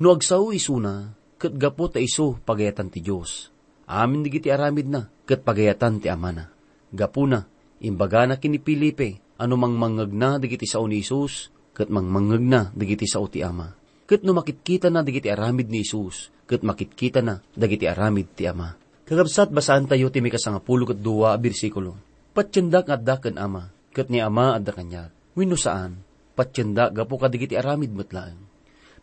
No 0.00 0.16
agsaw 0.16 0.48
isuna, 0.56 1.12
ket 1.36 1.52
gapo 1.56 1.92
ta 1.92 2.00
iso 2.00 2.40
pagayatan 2.40 2.88
ti 2.88 3.04
Dios. 3.04 3.52
Amin 3.86 4.24
digiti 4.24 4.48
aramid 4.48 4.88
na, 4.88 5.06
ket 5.28 5.44
pagayatan 5.44 6.00
ti 6.00 6.08
Ama 6.08 6.30
na. 6.32 6.44
Gapo 6.90 7.28
na, 7.28 7.44
imbaga 7.84 8.24
na 8.24 8.40
kini 8.40 8.56
Pilipe, 8.56 9.20
ano 9.36 9.54
mang 9.60 9.76
mangag 9.76 10.10
na 10.16 10.40
digiti 10.40 10.64
sao 10.64 10.88
ni 10.88 11.04
Isus, 11.04 11.52
ket 11.76 11.92
mang 11.92 12.08
mangag 12.08 12.40
na 12.40 12.72
digiti 12.72 13.04
sao 13.04 13.28
ti 13.28 13.44
Ama. 13.44 13.76
Ket 14.08 14.24
no 14.24 14.32
makitkita 14.32 14.88
na 14.88 15.04
digiti 15.04 15.28
aramid 15.28 15.68
ni 15.68 15.84
Isus, 15.84 16.32
ket 16.48 16.64
makitkita 16.64 17.20
na 17.20 17.42
dagiti 17.52 17.84
aramid 17.84 18.32
ti 18.32 18.48
Ama. 18.48 18.85
Kagabsat 19.06 19.54
basaan 19.54 19.86
tayo 19.86 20.10
ti 20.10 20.18
mikasangapulo 20.18 20.90
ket 20.90 20.98
duwa 20.98 21.38
bersikulo. 21.38 21.94
Patyendak 22.34 22.90
adda 22.90 23.22
ken 23.22 23.38
Ama, 23.38 23.70
ket 23.94 24.10
ni 24.10 24.18
Ama 24.18 24.58
adda 24.58 24.74
kanya. 24.74 25.14
Wenno 25.38 25.54
saan, 25.54 26.02
patyenda 26.34 26.90
gapo 26.90 27.14
kadigiti 27.14 27.54
aramid 27.54 27.94
metlaan. 27.94 28.34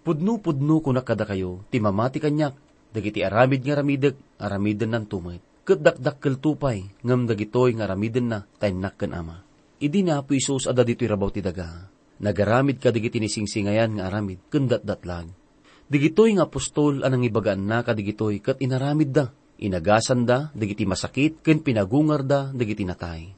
Pudno-pudno 0.03 0.83
kuna 0.83 1.07
kada 1.07 1.23
kayo, 1.23 1.63
ti 1.71 1.79
mamati 1.79 2.19
kanyak, 2.19 2.51
dagiti 2.91 3.23
aramid 3.23 3.63
nga 3.63 3.79
ramidek, 3.79 4.19
aramiden 4.43 4.91
nan 4.91 5.07
tumit. 5.07 5.39
Ket 5.63 5.79
dakdakkel 5.79 6.35
tupay, 6.43 6.83
ngam 7.07 7.23
dagitoy 7.23 7.71
nga 7.79 7.87
aramiden 7.87 8.27
na, 8.27 8.43
taynak 8.59 8.99
ken 8.99 9.15
ama. 9.15 9.39
Idi 9.79 10.03
na 10.03 10.19
po 10.19 10.35
Isus 10.35 10.67
ada 10.67 10.83
dito'y 10.83 11.07
rabaw 11.07 11.31
ti 11.31 11.39
daga. 11.39 11.87
Nagaramid 12.19 12.83
ka 12.83 12.91
digiti 12.91 13.23
ni 13.23 13.31
singsingayan 13.31 13.95
nga 13.95 14.11
aramid, 14.11 14.51
kendat 14.51 14.83
datlag. 14.83 15.31
Digitoy 15.87 16.35
nga 16.35 16.51
apostol 16.51 17.07
anang 17.07 17.23
ibagaan 17.23 17.63
na 17.63 17.79
kadigitoy 17.87 18.43
ket 18.43 18.59
inaramid 18.59 19.15
da. 19.15 19.31
Inagasan 19.61 20.25
da, 20.25 20.49
digiti 20.57 20.87
masakit, 20.87 21.43
ken 21.45 21.61
pinagungar 21.61 22.25
da, 22.25 22.49
digiti 22.49 22.87
natay. 22.87 23.33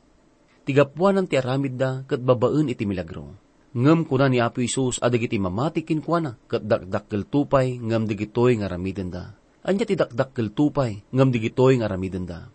Tigapuanan 0.65 1.29
ti 1.29 1.37
aramid 1.37 1.75
da, 1.77 2.01
ket 2.07 2.23
babaen 2.23 2.71
iti 2.71 2.87
milagro. 2.87 3.37
Ngem 3.75 4.07
kuna 4.07 4.31
ni 4.31 4.39
Apo 4.39 4.63
Isus 4.63 5.03
adagiti 5.03 5.35
mamatikin 5.35 5.99
kuana, 5.99 6.39
ket 6.47 6.63
dakdakkel 6.63 7.27
tupay, 7.27 7.75
ngem 7.75 8.07
digitoy 8.07 8.55
nga 8.57 8.71
ramiden 8.71 9.11
da. 9.11 9.35
Anya 9.67 9.83
ti 9.83 9.99
dakdakkel 9.99 10.55
tupay, 10.55 11.03
ngem 11.11 11.29
digitoy 11.29 11.77
nga 11.77 11.91
ramiden 11.91 12.23
da. 12.23 12.47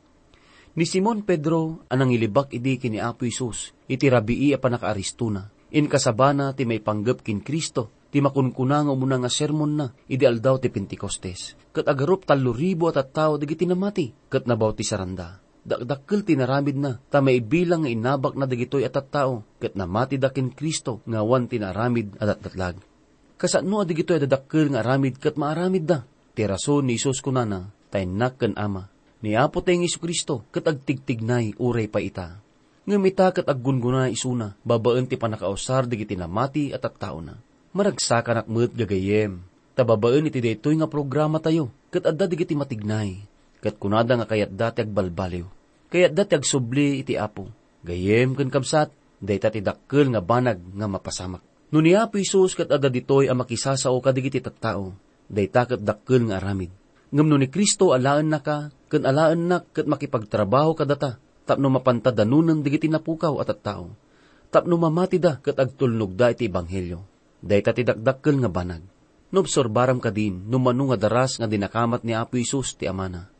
Ni 0.74 0.88
Simon 0.88 1.22
Pedro 1.28 1.84
anang 1.92 2.08
ilibak 2.08 2.56
idi 2.56 2.80
kini 2.80 2.98
Apo 2.98 3.28
Isus, 3.28 3.76
iti 3.84 4.08
rabii 4.08 4.56
a 4.56 4.58
panakaaristuna. 4.58 5.52
In 5.76 5.86
kasabana 5.86 6.56
ti 6.56 6.64
may 6.64 6.80
panggap 6.80 7.20
kin 7.20 7.44
Kristo, 7.44 8.00
ti 8.10 8.18
makunkuna 8.18 8.84
nga 8.84 8.92
umuna 8.92 9.22
nga 9.22 9.30
sermon 9.30 9.72
na, 9.78 9.86
ideal 10.10 10.42
daw 10.42 10.58
ti 10.58 10.68
Penticostes. 10.68 11.54
Kat 11.70 11.86
agarup 11.86 12.26
talo 12.26 12.50
ribo 12.50 12.90
at 12.90 12.98
at 12.98 13.14
tao 13.14 13.38
digiti 13.38 13.64
namati, 13.64 14.10
kat 14.26 14.44
nabaw 14.50 14.74
ti 14.74 14.82
saranda. 14.82 15.38
Dakdakkel 15.60 16.26
tinaramid 16.26 16.76
na, 16.76 16.98
ta 17.12 17.22
may 17.22 17.38
bilang 17.38 17.86
nga 17.86 17.92
inabak 17.92 18.34
na 18.34 18.50
dagitoy 18.50 18.82
at 18.82 18.98
at 18.98 19.08
tao, 19.14 19.46
kat 19.62 19.78
namati 19.78 20.18
dakin 20.18 20.50
Kristo, 20.50 20.98
nga 21.06 21.22
wan 21.22 21.46
tinaramid 21.46 22.18
at 22.18 22.34
at 22.34 22.40
datlag. 22.42 22.76
Kasano 23.38 23.80
adigitoy 23.80 24.20
dadakkel 24.20 24.74
nga 24.74 24.82
aramid 24.82 25.16
kat 25.22 25.38
maaramid 25.38 25.84
da, 25.86 26.04
ti 26.34 26.42
rason 26.44 26.84
ni 26.84 26.98
Isus 26.98 27.22
kunana, 27.22 27.70
taynak 27.88 28.36
ken 28.36 28.58
ama. 28.58 28.90
Ni 29.20 29.36
Apo 29.36 29.60
tayong 29.60 29.84
Isu 29.84 30.00
Kristo, 30.00 30.48
kat 30.48 30.64
agtigtignay 30.64 31.52
uray 31.60 31.92
pa 31.92 32.00
ita. 32.00 32.40
Ngam 32.88 33.04
ita 33.04 33.28
kat 33.36 33.44
aggungguna 33.44 34.08
isuna, 34.08 34.56
babaen 34.64 35.04
ti 35.04 35.20
panakausar 35.20 35.84
digiti 35.84 36.16
namati 36.16 36.72
at 36.72 36.80
at 36.82 36.96
tao 36.96 37.20
na. 37.20 37.36
Maragsakan 37.70 38.42
akmet 38.42 38.74
gagayem. 38.74 39.46
Tababaen 39.78 40.26
iti 40.26 40.42
daytoy 40.42 40.74
nga 40.82 40.90
programa 40.90 41.38
tayo, 41.38 41.70
kat 41.94 42.02
adda 42.02 42.26
digiti 42.26 42.58
matignay. 42.58 43.22
Kat 43.62 43.78
kunada 43.78 44.18
nga 44.18 44.26
kayat 44.26 44.50
dati 44.50 44.82
agbalbaliw. 44.82 45.46
Kayat 45.86 46.10
dati 46.10 46.34
agsubli 46.34 46.98
iti 46.98 47.14
apo. 47.14 47.46
Gayem 47.86 48.34
ken 48.34 48.50
kabsat, 48.50 48.90
dayta 49.22 49.54
ti 49.54 49.62
dakkel 49.62 50.10
nga 50.10 50.18
banag 50.18 50.58
nga 50.58 50.90
mapasamak. 50.90 51.46
No 51.70 51.78
ni 51.78 51.94
Apo 51.94 52.18
Isus 52.18 52.58
kat 52.58 52.74
ada 52.74 52.90
ditoy 52.90 53.30
ang 53.30 53.38
makisasao 53.38 53.94
kadigiti 54.02 54.42
tattao, 54.42 54.90
dayta 55.30 55.70
kat 55.70 55.78
dakkel 55.78 56.26
nga 56.26 56.42
aramid. 56.42 56.74
Ngam 57.14 57.26
no 57.30 57.38
ni 57.38 57.46
Kristo 57.46 57.94
alaan 57.94 58.34
na 58.34 58.42
ka, 58.42 58.74
ken 58.90 59.06
alaan 59.06 59.46
na 59.46 59.62
kat 59.62 59.86
makipagtrabaho 59.86 60.74
kadata, 60.74 61.22
tapno 61.46 61.70
mapantadanunan 61.70 62.66
digiti 62.66 62.90
napukaw 62.90 63.38
at 63.38 63.54
tattao. 63.54 63.94
Tapno 64.50 64.74
mamati 64.74 65.22
da 65.22 65.38
kat 65.38 65.54
agtulnog 65.54 66.18
da 66.18 66.34
iti 66.34 66.50
ebanghelyo. 66.50 67.06
Dayta 67.40 67.73
ti 67.73 67.82
dakdakkel 67.85 68.37
nga 68.44 68.52
banag. 68.52 68.85
Nobsorbaram 69.32 69.97
ka 69.97 70.12
din, 70.12 70.44
numano 70.44 70.92
nga 70.92 70.99
daras 71.00 71.40
nga 71.40 71.49
dinakamat 71.49 72.04
ni 72.04 72.12
Apo 72.12 72.37
Isus 72.37 72.76
ti 72.76 72.85
amana. 72.85 73.32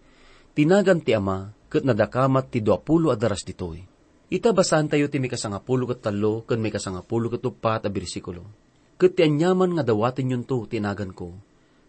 Tinagan 0.57 1.05
ti 1.05 1.13
ama, 1.13 1.53
kat 1.69 1.85
nadakamat 1.85 2.49
ti 2.49 2.65
duapulo 2.65 3.13
a 3.13 3.17
daras 3.19 3.45
ditoy. 3.45 3.85
Ita 4.31 4.55
basan 4.55 4.87
tayo 4.87 5.11
ti 5.11 5.19
may 5.19 5.27
kasangapulo 5.27 5.91
kat 5.91 6.07
talo, 6.07 6.47
kan 6.47 6.63
may 6.63 6.71
kasangapulo 6.71 7.29
kat 7.35 7.43
upat 7.43 7.87
a 7.87 7.91
bersikulo. 7.91 8.47
Kat 8.95 9.19
ti 9.19 9.27
anyaman 9.27 9.75
nga 9.75 9.83
dawatin 9.83 10.31
yun 10.31 10.45
to, 10.47 10.71
tinagan 10.71 11.11
ko. 11.11 11.35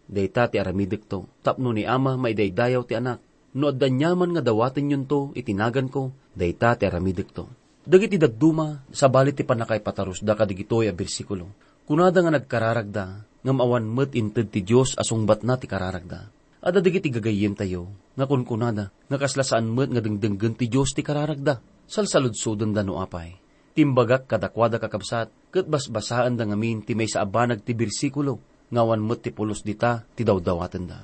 Dayta 0.10 0.50
ti 0.50 0.58
aramidik 0.58 1.06
to, 1.06 1.30
tapno 1.46 1.70
ni 1.70 1.86
ama 1.86 2.18
maidaydayaw 2.18 2.82
ti 2.90 2.98
anak. 2.98 3.22
No 3.54 3.70
addanyaman 3.70 4.34
nga 4.34 4.42
dawatin 4.42 4.90
yun 4.90 5.06
to, 5.06 5.30
itinagan 5.38 5.88
ko, 5.88 6.10
dayta 6.34 6.74
ti 6.74 6.90
aramidik 6.90 7.30
to. 7.30 7.46
Dagiti 7.86 8.18
dagduma, 8.18 8.82
sa 8.90 9.06
balit 9.06 9.38
ti 9.38 9.46
panakay 9.46 9.78
patarus 9.82 10.26
da 10.26 10.34
kadigitoy 10.34 10.90
a 10.90 10.94
bersikulo. 10.94 11.50
Kunada 11.90 12.22
nga 12.22 12.32
nagkararagda, 12.34 13.06
nga 13.42 13.54
maawan 13.54 13.90
met 13.90 14.14
inted 14.14 14.54
ti 14.54 14.62
Diyos 14.62 14.94
asungbat 14.94 15.42
na 15.42 15.58
ti 15.58 15.66
kararagda. 15.66 16.30
Ada 16.62 16.78
digiti 16.78 17.10
gagayem 17.10 17.58
tayo, 17.58 17.90
nga 18.14 18.30
kunkunada, 18.30 18.94
nga 19.10 19.18
kaslasaan 19.18 19.66
met 19.66 19.90
nga 19.90 20.02
dengdenggen 20.02 20.54
ti 20.54 20.70
Diyos 20.70 20.94
ti 20.94 21.02
kararagda, 21.02 21.58
salsaludsudon 21.90 22.70
da 22.70 22.86
no 22.86 23.02
apay. 23.02 23.34
Timbagak 23.74 24.30
kadakwada 24.30 24.78
kakabsat, 24.78 25.34
kat 25.50 25.66
basbasaan 25.66 26.38
da 26.38 26.46
ngamin 26.46 26.86
ti 26.86 26.94
may 26.94 27.10
sa 27.10 27.26
abanag 27.26 27.66
ti 27.66 27.74
bersikulo, 27.74 28.38
ngawan 28.70 29.02
met 29.02 29.26
ti 29.26 29.34
pulos 29.34 29.66
dita, 29.66 30.06
ti 30.14 30.22
dawdawatan 30.22 30.86
da. 30.86 31.02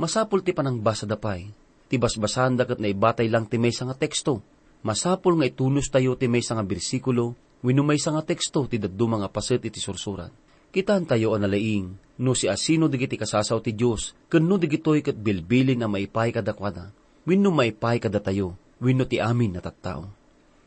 Masapul 0.00 0.40
ti 0.40 0.56
panang 0.56 0.80
basa 0.80 1.04
da 1.04 1.20
pay, 1.20 1.44
ti 1.86 2.00
basbasan 2.00 2.56
da 2.56 2.64
kat 2.64 2.80
naibatay 2.80 3.28
lang 3.28 3.44
ti 3.46 3.60
may 3.60 3.72
nga 3.72 3.96
teksto, 3.96 4.40
masapul 4.80 5.36
nga 5.36 5.46
itunos 5.48 5.92
tayo 5.92 6.16
ti 6.16 6.24
may 6.24 6.40
nga 6.40 6.64
bersikulo, 6.64 7.36
winumay 7.64 7.96
sa 7.96 8.12
nga 8.12 8.24
teksto 8.24 8.68
ti 8.68 8.76
daddo 8.76 9.06
mga 9.08 9.28
paset 9.32 9.62
iti 9.64 9.80
sursurat. 9.80 10.32
Kitaan 10.74 11.08
tayo 11.08 11.32
ang 11.32 11.46
nalaing, 11.46 12.20
no 12.20 12.36
si 12.36 12.50
asino 12.50 12.90
digiti 12.90 13.16
kasasaw 13.16 13.64
ti 13.64 13.72
Diyos, 13.72 14.12
kano 14.28 14.60
digitoy 14.60 15.00
kat 15.00 15.16
bilbilin 15.16 15.80
na 15.80 15.88
maipay 15.88 16.36
kadakwada, 16.36 16.92
wino 17.24 17.48
maipay 17.48 17.96
kada 17.96 18.20
tayo, 18.20 18.60
wino 18.82 19.08
ti 19.08 19.16
amin 19.16 19.56
na 19.56 19.64
tattao. 19.64 20.04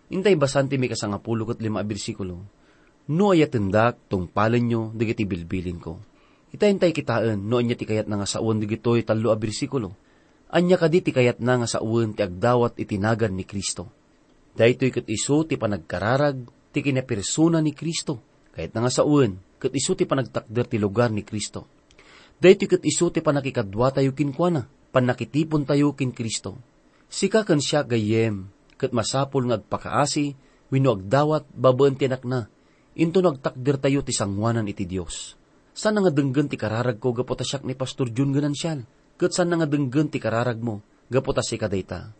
Intay 0.09 0.33
basan 0.33 0.65
ti 0.65 0.81
may 0.81 0.89
kasangapulo 0.89 1.45
kat 1.45 1.61
lima 1.61 1.85
bersikulo, 1.85 2.41
no 3.13 3.25
ayatendak 3.29 4.09
tong 4.09 4.25
palan 4.25 4.65
nyo 4.65 4.81
digiti 4.97 5.29
bilbilin 5.29 5.77
ko. 5.77 6.01
Itayintay 6.49 6.89
kitaan 6.89 7.45
no 7.45 7.61
anya 7.61 7.77
ti 7.77 7.85
kayat 7.85 8.09
na 8.09 8.17
nga 8.17 8.27
saon 8.29 8.57
digitoy 8.57 9.05
talo 9.05 9.29
a 9.29 9.37
bersikulo. 9.37 9.93
Anya 10.49 10.81
kadi 10.81 11.05
ti 11.05 11.13
kayat 11.13 11.37
na 11.37 11.61
nga 11.61 11.69
saon 11.69 12.17
ti 12.17 12.25
agdawat 12.25 12.81
itinagan 12.81 13.37
ni 13.37 13.45
Kristo. 13.45 13.93
Daytoy 14.57 14.89
kat 14.89 15.05
iso 15.05 15.45
ti 15.45 15.61
panagkararag 15.61 16.58
ti 16.69 16.85
kinapersona 16.85 17.59
ni 17.59 17.73
Kristo. 17.73 18.21
Kahit 18.53 18.73
na 18.73 18.85
nga 18.85 18.91
saon, 18.93 19.39
kat 19.61 19.73
iso 19.75 19.93
ti 19.93 20.05
panagtakder 20.05 20.65
ti 20.65 20.77
lugar 20.77 21.13
ni 21.13 21.21
Kristo. 21.21 21.67
Dahito 22.39 22.71
kat 22.71 22.83
iso 22.87 23.11
ti 23.11 23.19
panakikadwa 23.19 23.91
tayo 23.91 24.15
kinkwana, 24.15 24.65
panakitipon 24.95 25.67
tayo 25.67 25.91
kin 25.93 26.15
Kristo. 26.15 26.55
Sika 27.11 27.43
kan 27.43 27.59
siya 27.59 27.83
gayem, 27.83 28.47
kat 28.79 28.95
masapol 28.95 29.49
nga 29.49 29.59
agpakaasi, 29.59 30.37
wino 30.71 30.95
agdawat, 30.95 31.49
babaan 31.51 31.99
ti 31.99 32.07
anak 32.07 32.23
na, 32.23 32.47
into 32.95 33.19
nagtakder 33.19 33.81
tayo 33.81 33.99
ti 34.05 34.15
sangwanan 34.15 34.69
iti 34.69 34.87
Diyos. 34.87 35.35
Sana 35.75 35.99
nga 35.99 36.11
denggan 36.11 36.47
ti 36.47 36.55
kararag 36.55 36.99
ko 36.99 37.11
gapota 37.11 37.43
siyak 37.43 37.63
ni 37.67 37.75
Pastor 37.75 38.11
Jun 38.13 38.31
ganan 38.31 38.55
siyal, 38.55 38.87
kat 39.19 39.35
sana 39.35 39.59
nga 39.59 39.67
denggan 39.67 40.07
ti 40.07 40.21
kararag 40.21 40.63
mo, 40.63 40.79
gapota 41.11 41.43
si 41.43 41.59
kadayta. 41.59 42.15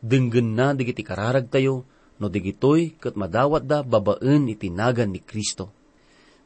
Denggan 0.00 0.56
na 0.56 0.72
digiti 0.72 1.04
kararag 1.06 1.46
tayo, 1.46 1.86
no 2.20 2.28
digitoy 2.28 2.94
kat 3.00 3.16
madawat 3.16 3.64
da 3.64 3.80
babaan 3.80 4.46
itinagan 4.46 5.10
ni 5.10 5.24
Kristo. 5.24 5.72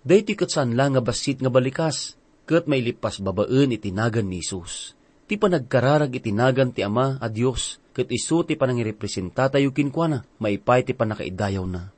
Dahiti 0.06 0.38
kat 0.38 0.54
saan 0.54 0.78
lang 0.78 0.94
nga 0.94 1.02
basit 1.02 1.42
nga 1.42 1.50
balikas, 1.50 2.14
kat 2.46 2.70
may 2.70 2.80
lipas 2.80 3.18
babaan 3.18 3.74
itinagan 3.74 4.24
ni 4.24 4.40
Isus. 4.40 4.94
Ti 5.24 5.40
panagkararag 5.40 6.12
itinagan 6.12 6.70
ti 6.70 6.84
Ama 6.84 7.16
a 7.18 7.26
Diyos, 7.32 7.80
kat 7.96 8.12
iso 8.12 8.44
ti 8.44 8.54
panangirepresenta 8.54 9.48
tayo 9.48 9.72
kinkwana, 9.72 10.22
maipay 10.36 10.84
ti 10.84 10.92
panakaidayaw 10.92 11.64
na. 11.64 11.88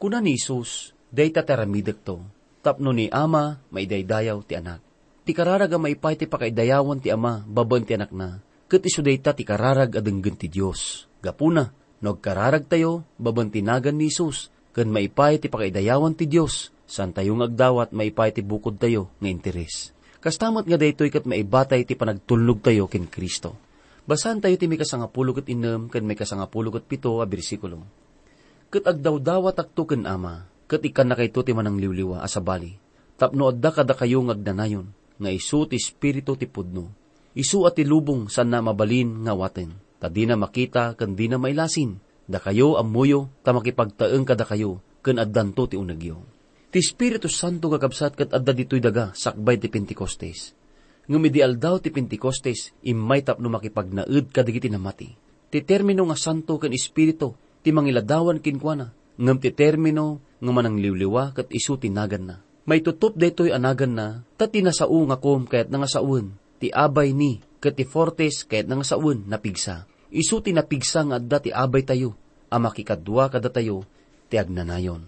Kuna 0.00 0.24
ni 0.24 0.40
Isus, 0.40 0.96
day 1.12 1.28
tataramidag 1.28 2.00
to, 2.00 2.24
tapno 2.64 2.96
ni 2.96 3.12
Ama, 3.12 3.60
maidaydayaw 3.68 4.40
ti 4.48 4.56
anak. 4.56 4.80
Ti 5.28 5.36
kararag 5.36 5.76
a 5.76 5.78
maipay 5.78 6.16
ti 6.16 6.24
pakaidayawan 6.24 7.04
ti 7.04 7.12
Ama, 7.12 7.44
baban 7.44 7.84
ti 7.84 7.92
anak 7.92 8.16
na, 8.16 8.40
kat 8.72 8.80
iso 8.88 9.04
day 9.04 9.20
ta 9.20 9.36
ti 9.36 9.44
kararag 9.44 10.00
adenggan 10.00 10.40
ti 10.40 10.48
Diyos. 10.48 11.04
Gapuna, 11.20 11.68
nagkararag 12.00 12.66
tayo, 12.66 13.04
babantinagan 13.20 13.96
ni 13.96 14.08
Isus, 14.08 14.48
kan 14.72 14.88
maipay 14.88 15.40
ti 15.40 15.52
pakaidayawan 15.52 16.16
ti 16.16 16.26
Diyos, 16.28 16.72
san 16.88 17.14
tayo 17.14 17.38
agdawat 17.38 17.94
maipay 17.94 18.34
ti 18.34 18.42
bukod 18.42 18.80
tayo 18.80 19.12
nga 19.22 19.28
interes. 19.30 19.94
Kastamat 20.20 20.68
nga 20.68 20.76
daytoy 20.76 21.08
kat 21.08 21.24
maibatay 21.24 21.88
ti 21.88 21.96
panagtulnog 21.96 22.60
tayo 22.60 22.84
kin 22.92 23.08
Kristo. 23.08 23.56
Basan 24.04 24.44
tayo 24.44 24.52
ti 24.60 24.68
may 24.68 24.76
kasangapulo 24.76 25.32
kat 25.32 25.48
inem, 25.48 25.88
kan 25.88 26.04
may 26.04 26.18
kasangapulo 26.18 26.68
kat 26.74 26.84
pito 26.84 27.22
a 27.22 27.26
bersikulo. 27.28 27.80
Kat 28.68 28.84
agdawdawat 28.84 29.56
akto 29.56 29.88
ken 29.88 30.04
ama, 30.04 30.44
kat 30.68 30.84
ikan 30.84 31.08
na 31.08 31.16
kayto 31.16 31.40
ti 31.40 31.56
manang 31.56 31.80
liwliwa 31.80 32.20
asabali. 32.20 32.76
Tapno 33.16 33.48
adda 33.48 33.70
kada 33.72 33.94
kayo 33.96 34.20
ngagdanayon, 34.24 34.92
nga 35.20 35.30
isu 35.32 35.68
ti 35.68 35.76
espiritu 35.80 36.36
ti 36.36 36.48
pudno. 36.48 36.92
Isu 37.32 37.64
at 37.64 37.78
ilubong 37.78 38.28
san 38.28 38.50
na 38.50 38.60
mabalin 38.60 39.24
nga 39.24 39.32
waten. 39.36 39.89
Ta 40.00 40.08
di 40.08 40.24
na 40.24 40.34
makita 40.34 40.96
kan 40.96 41.12
di 41.12 41.28
na 41.28 41.36
mailasin. 41.36 42.00
Da 42.24 42.40
kayo 42.40 42.80
amuyo, 42.80 43.28
ta 43.44 43.52
makipagtaeng 43.52 44.24
kada 44.24 44.48
kayo, 44.48 44.80
kan 45.04 45.20
addanto 45.20 45.68
ti 45.68 45.76
unagyo. 45.76 46.24
Ti 46.70 46.78
Espiritu 46.78 47.26
Santo 47.26 47.68
kakabsat 47.68 48.14
kat 48.14 48.30
adda 48.30 48.54
dito'y 48.54 48.80
daga, 48.80 49.10
sakbay 49.12 49.58
ti 49.58 49.66
Pentecostes. 49.66 50.54
Ngumidial 51.10 51.58
daw 51.58 51.82
ti 51.82 51.90
Pentecostes, 51.90 52.70
imay 52.86 53.26
tapno 53.26 53.50
makipagnaed 53.50 54.30
kadigiti 54.30 54.70
namati. 54.70 55.10
Ti 55.50 55.58
termino 55.66 56.06
nga 56.06 56.14
santo 56.14 56.62
kan 56.62 56.70
Espiritu, 56.70 57.34
ti 57.66 57.74
mangiladawan 57.74 58.38
kinkwana, 58.38 58.94
ngam 59.18 59.42
ti 59.42 59.50
termino 59.50 60.22
nga 60.38 60.52
manang 60.54 60.78
liwliwa 60.78 61.34
kat 61.34 61.50
isu 61.50 61.82
tinagan 61.82 62.30
na. 62.30 62.36
May 62.70 62.86
tutup 62.86 63.18
deto'y 63.18 63.50
anagan 63.50 63.98
na, 63.98 64.22
ta 64.38 64.46
tinasao 64.46 65.02
nga 65.10 65.18
kom 65.18 65.50
kayat 65.50 65.74
nga 65.74 65.90
saun, 65.90 66.38
ti 66.62 66.70
abay 66.70 67.10
ni, 67.10 67.42
kat 67.58 67.74
ti 67.74 67.82
fortes 67.82 68.46
kayat 68.46 68.70
nga 68.70 68.86
saun, 68.86 69.26
napigsa. 69.26 69.89
Isu 70.10 70.42
tinapigsa 70.42 71.06
nga 71.06 71.16
adda 71.22 71.38
ti 71.38 71.50
abay 71.54 71.86
tayo, 71.86 72.18
a 72.50 72.58
makikadwa 72.58 73.30
kada 73.30 73.46
tayo, 73.46 73.86
ti 74.26 74.38
agnanayon. 74.38 75.06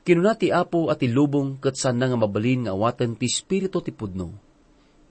Kinuna 0.00 0.36
ti 0.36 0.48
apo 0.48 0.88
at 0.88 1.04
ilubong 1.04 1.60
kat 1.60 1.76
san 1.76 2.00
na 2.00 2.08
nga 2.08 2.16
mabalin 2.16 2.64
nga 2.64 2.72
awatan 2.72 3.16
ti 3.16 3.28
spirito 3.28 3.84
ti 3.84 3.92
pudno. 3.92 4.32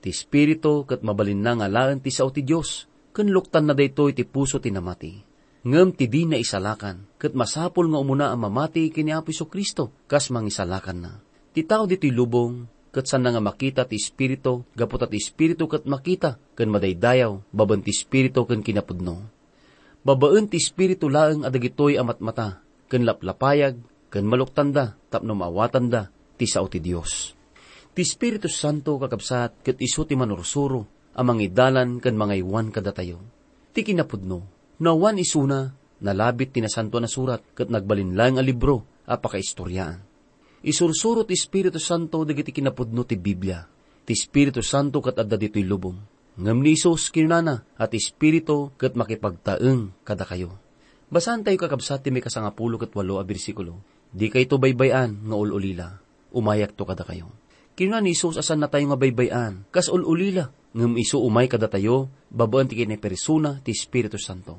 Ti 0.02 0.10
spirito 0.10 0.82
kat 0.86 1.02
mabalin 1.06 1.42
na 1.42 1.58
nga 1.58 1.66
laan 1.70 2.02
ti 2.02 2.10
sao 2.10 2.34
ti 2.34 2.42
Diyos, 2.42 2.90
kanluktan 3.14 3.70
na 3.70 3.74
daytoy 3.74 4.14
ti 4.14 4.26
puso 4.26 4.58
ti 4.58 4.74
namati. 4.74 5.14
Ngem 5.60 5.92
ti 5.92 6.08
di 6.08 6.24
na 6.24 6.40
isalakan, 6.40 7.20
kat 7.20 7.36
masapol 7.36 7.92
nga 7.92 8.00
umuna 8.00 8.32
ang 8.32 8.48
mamati 8.48 8.88
kini 8.88 9.12
Apo 9.12 9.30
Kristo, 9.44 9.92
kas 10.08 10.32
mangisalakan 10.32 10.98
na. 10.98 11.12
Ti 11.52 11.66
tao 11.68 11.84
dito'y 11.84 12.14
lubong, 12.14 12.64
kat 12.90 13.06
san 13.06 13.22
nga 13.22 13.38
makita 13.38 13.86
ti 13.86 13.96
espiritu, 13.96 14.66
gapot 14.74 15.02
at 15.02 15.14
espiritu 15.14 15.70
kat 15.70 15.86
makita, 15.86 16.42
kan 16.58 16.68
madaydayaw, 16.70 17.42
baban 17.54 17.82
ti 17.82 17.94
espiritu 17.94 18.42
kan 18.46 18.62
kinapudno. 18.62 19.26
Babaan 20.00 20.48
ti 20.48 20.58
espiritu 20.58 21.06
laeng 21.06 21.46
adagitoy 21.46 22.00
amat 22.00 22.18
mata, 22.24 22.64
kan 22.90 23.06
laplapayag, 23.06 23.78
kan 24.10 24.24
maluktanda, 24.26 24.98
tapno 25.12 25.38
maawatanda, 25.38 26.10
ti 26.34 26.50
sao 26.50 26.66
ti 26.66 26.82
Diyos. 26.82 27.36
Ti 27.90 28.00
Espiritu 28.02 28.50
Santo 28.50 28.98
kakabsat, 28.98 29.62
kat 29.62 29.78
iso 29.78 30.02
ti 30.08 30.18
manursuro, 30.18 31.10
amang 31.14 31.38
idalan 31.42 32.02
kan 32.02 32.16
mga 32.16 32.42
iwan 32.42 32.74
kada 32.74 32.90
tayo. 32.96 33.22
Ti 33.70 33.86
kinapudno, 33.86 34.38
nawan 34.82 35.20
isuna, 35.20 35.70
nalabit 36.02 36.56
ti 36.56 36.64
nasanto 36.64 36.98
na 36.98 37.06
surat, 37.06 37.44
kat 37.54 37.70
nagbalinlang 37.70 38.40
a 38.40 38.42
libro, 38.42 39.04
apakaistoryaan. 39.06 40.09
Isursuro 40.60 41.24
ti 41.24 41.32
Espiritu 41.32 41.80
Santo, 41.80 42.20
dagiti 42.28 42.52
kinapudno 42.52 43.08
ti 43.08 43.16
Biblia. 43.16 43.64
Ti 44.04 44.12
Espiritu 44.12 44.60
Santo 44.60 45.00
kat 45.00 45.16
dito'y 45.16 45.64
lubong. 45.64 45.96
Ngam 46.36 46.60
ni 46.60 46.76
Isos 46.76 47.08
kinana, 47.08 47.64
at 47.80 47.96
Espiritu 47.96 48.68
kat 48.76 48.92
makipagtaeng 48.92 49.96
kada 50.04 50.28
kayo. 50.28 50.60
Basan 51.08 51.48
tayo 51.48 51.56
kakabsat 51.56 52.04
ti 52.04 52.12
may 52.12 52.20
kasangapulo 52.20 52.76
kat 52.76 52.92
walo 52.92 53.16
a 53.16 53.24
bersikulo. 53.24 53.80
Di 54.12 54.28
kay 54.28 54.44
to 54.44 54.60
baybayan 54.60 55.24
nga 55.24 55.36
ululila. 55.40 55.96
Umayak 56.30 56.76
to 56.76 56.84
kada 56.84 57.08
kayo. 57.08 57.32
Kinuha 57.72 58.04
ni 58.04 58.12
Isus 58.12 58.36
asan 58.36 58.60
na 58.60 58.68
tayo 58.68 58.84
nga 58.92 59.00
baybayan. 59.00 59.64
Kas 59.72 59.88
ululila. 59.88 60.52
Ngam 60.70 60.94
iso 61.02 61.18
umay 61.18 61.50
kada 61.50 61.66
tayo, 61.66 62.06
babaan 62.30 62.70
ti 62.70 62.78
kini 62.78 62.94
persona 62.94 63.58
ti 63.58 63.74
Espiritu 63.74 64.22
Santo. 64.22 64.54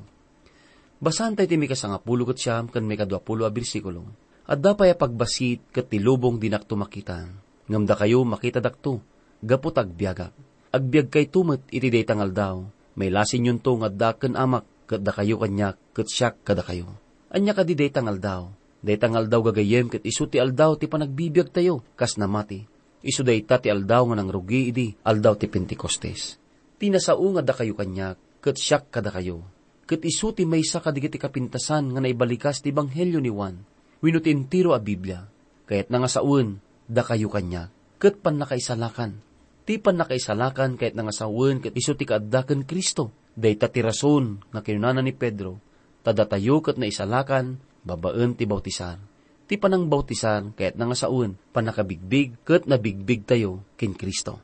Basan 1.00 1.38
tayo 1.38 1.48
ti 1.48 1.56
may 1.56 1.70
kasangapulo 1.70 2.28
kat 2.28 2.36
siyam 2.36 2.68
kan 2.68 2.84
may 2.84 3.00
kadwapulo 3.00 3.48
a 3.48 3.50
bersikulo. 3.54 4.04
At 4.42 4.58
dapay 4.58 4.98
pagbasit 4.98 5.70
kat 5.70 5.86
tilubong 5.86 6.42
dinak 6.42 6.66
tumakitan. 6.66 7.30
Ngamda 7.70 7.94
kayo 7.94 8.26
makita 8.26 8.58
dakto, 8.58 8.98
gapot 9.38 9.78
agbiagak. 9.78 10.34
Agbiag 10.74 11.12
kay 11.12 11.30
tumet 11.30 11.62
iti 11.70 11.88
tangal 12.02 12.34
daw. 12.34 12.66
May 12.98 13.08
lasin 13.08 13.46
yun 13.46 13.62
to 13.62 13.78
nga 13.78 13.88
daken 13.88 14.34
amak 14.34 14.66
kat 14.90 15.00
da 15.00 15.14
kayo 15.14 15.38
kanyak 15.38 15.78
kat 15.94 16.08
siyak 16.10 16.34
kada 16.44 16.60
kayo. 16.66 16.90
Anya 17.32 17.56
ka 17.56 17.62
di 17.64 17.78
tangal 17.88 18.18
daw. 18.18 18.52
Tangal 18.82 19.30
daw 19.30 19.40
gagayem 19.46 19.88
kat 19.88 20.02
isu 20.02 20.26
ti 20.26 20.42
aldaw 20.42 20.74
ti 20.74 20.90
panagbibiag 20.90 21.54
tayo 21.54 21.86
kas 21.94 22.18
namati. 22.18 22.66
Isu 23.00 23.22
day 23.22 23.46
ta 23.46 23.62
ti 23.62 23.70
aldaw 23.70 24.10
nga 24.10 24.16
nang 24.18 24.28
rugi 24.28 24.74
idi 24.74 24.90
aldaw 25.06 25.38
ti 25.38 25.46
Pentecostes. 25.46 26.36
Tinasao 26.82 27.24
nga 27.38 27.42
da 27.46 27.54
kayo 27.54 27.78
kanyak 27.78 28.42
kat 28.42 28.58
siyak 28.58 28.90
kada 28.90 29.14
kayo. 29.14 29.46
Kat 29.86 30.02
isu 30.02 30.34
ti 30.34 30.44
maysa 30.44 30.82
kadigiti 30.82 31.16
kapintasan 31.16 31.94
nga 31.94 32.00
naibalikas 32.02 32.58
ti 32.58 32.74
Banghelyo 32.74 33.22
ni 33.22 33.30
Juan. 33.30 33.56
Winutin 34.02 34.50
tiro 34.50 34.74
a 34.74 34.82
Biblia. 34.82 35.22
Kayat 35.70 35.86
nga 35.86 36.02
nga 36.02 36.10
saun, 36.10 36.58
da 36.90 37.06
kayo 37.06 37.30
kanya. 37.30 37.70
Kat 38.02 38.18
pan 38.18 38.34
nakaisalakan. 38.34 39.22
Ti 39.62 39.78
pan 39.78 39.94
nakaisalakan 39.94 40.74
kahit 40.74 40.98
nga 40.98 41.14
saun 41.14 41.62
kat 41.62 41.70
isu 41.70 41.94
ti 41.94 42.02
kaaddaken 42.02 42.66
Kristo. 42.66 43.14
Day 43.38 43.54
tatirason 43.54 44.42
nga 44.50 44.58
kinunana 44.58 45.06
ni 45.06 45.14
Pedro. 45.14 45.62
Tadatayo 46.02 46.58
kat 46.66 46.82
na 46.82 46.90
isalakan, 46.90 47.62
babaen 47.86 48.34
ti 48.34 48.42
bautisar. 48.42 48.98
Ti 49.46 49.54
panang 49.54 49.86
bautisar 49.86 50.50
kahit 50.58 50.74
nga 50.74 50.98
saun, 50.98 51.38
panakabigbig 51.54 52.42
kat 52.42 52.66
nabigbig 52.66 53.22
tayo 53.22 53.62
kin 53.78 53.94
Kristo. 53.94 54.42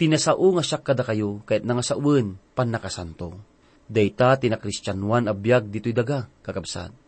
Tinasao 0.00 0.56
nga 0.56 0.64
siya 0.64 0.80
kada 0.80 1.04
kayo 1.04 1.44
kahit 1.44 1.68
nga 1.68 1.84
saun, 1.84 2.40
pan 2.56 2.72
nakasanto. 2.72 3.44
Dayta 3.92 4.40
tinakristiyanuan 4.40 5.28
abiyag 5.28 5.68
dito'y 5.68 5.92
daga, 5.92 6.32
kakabsat 6.40 7.04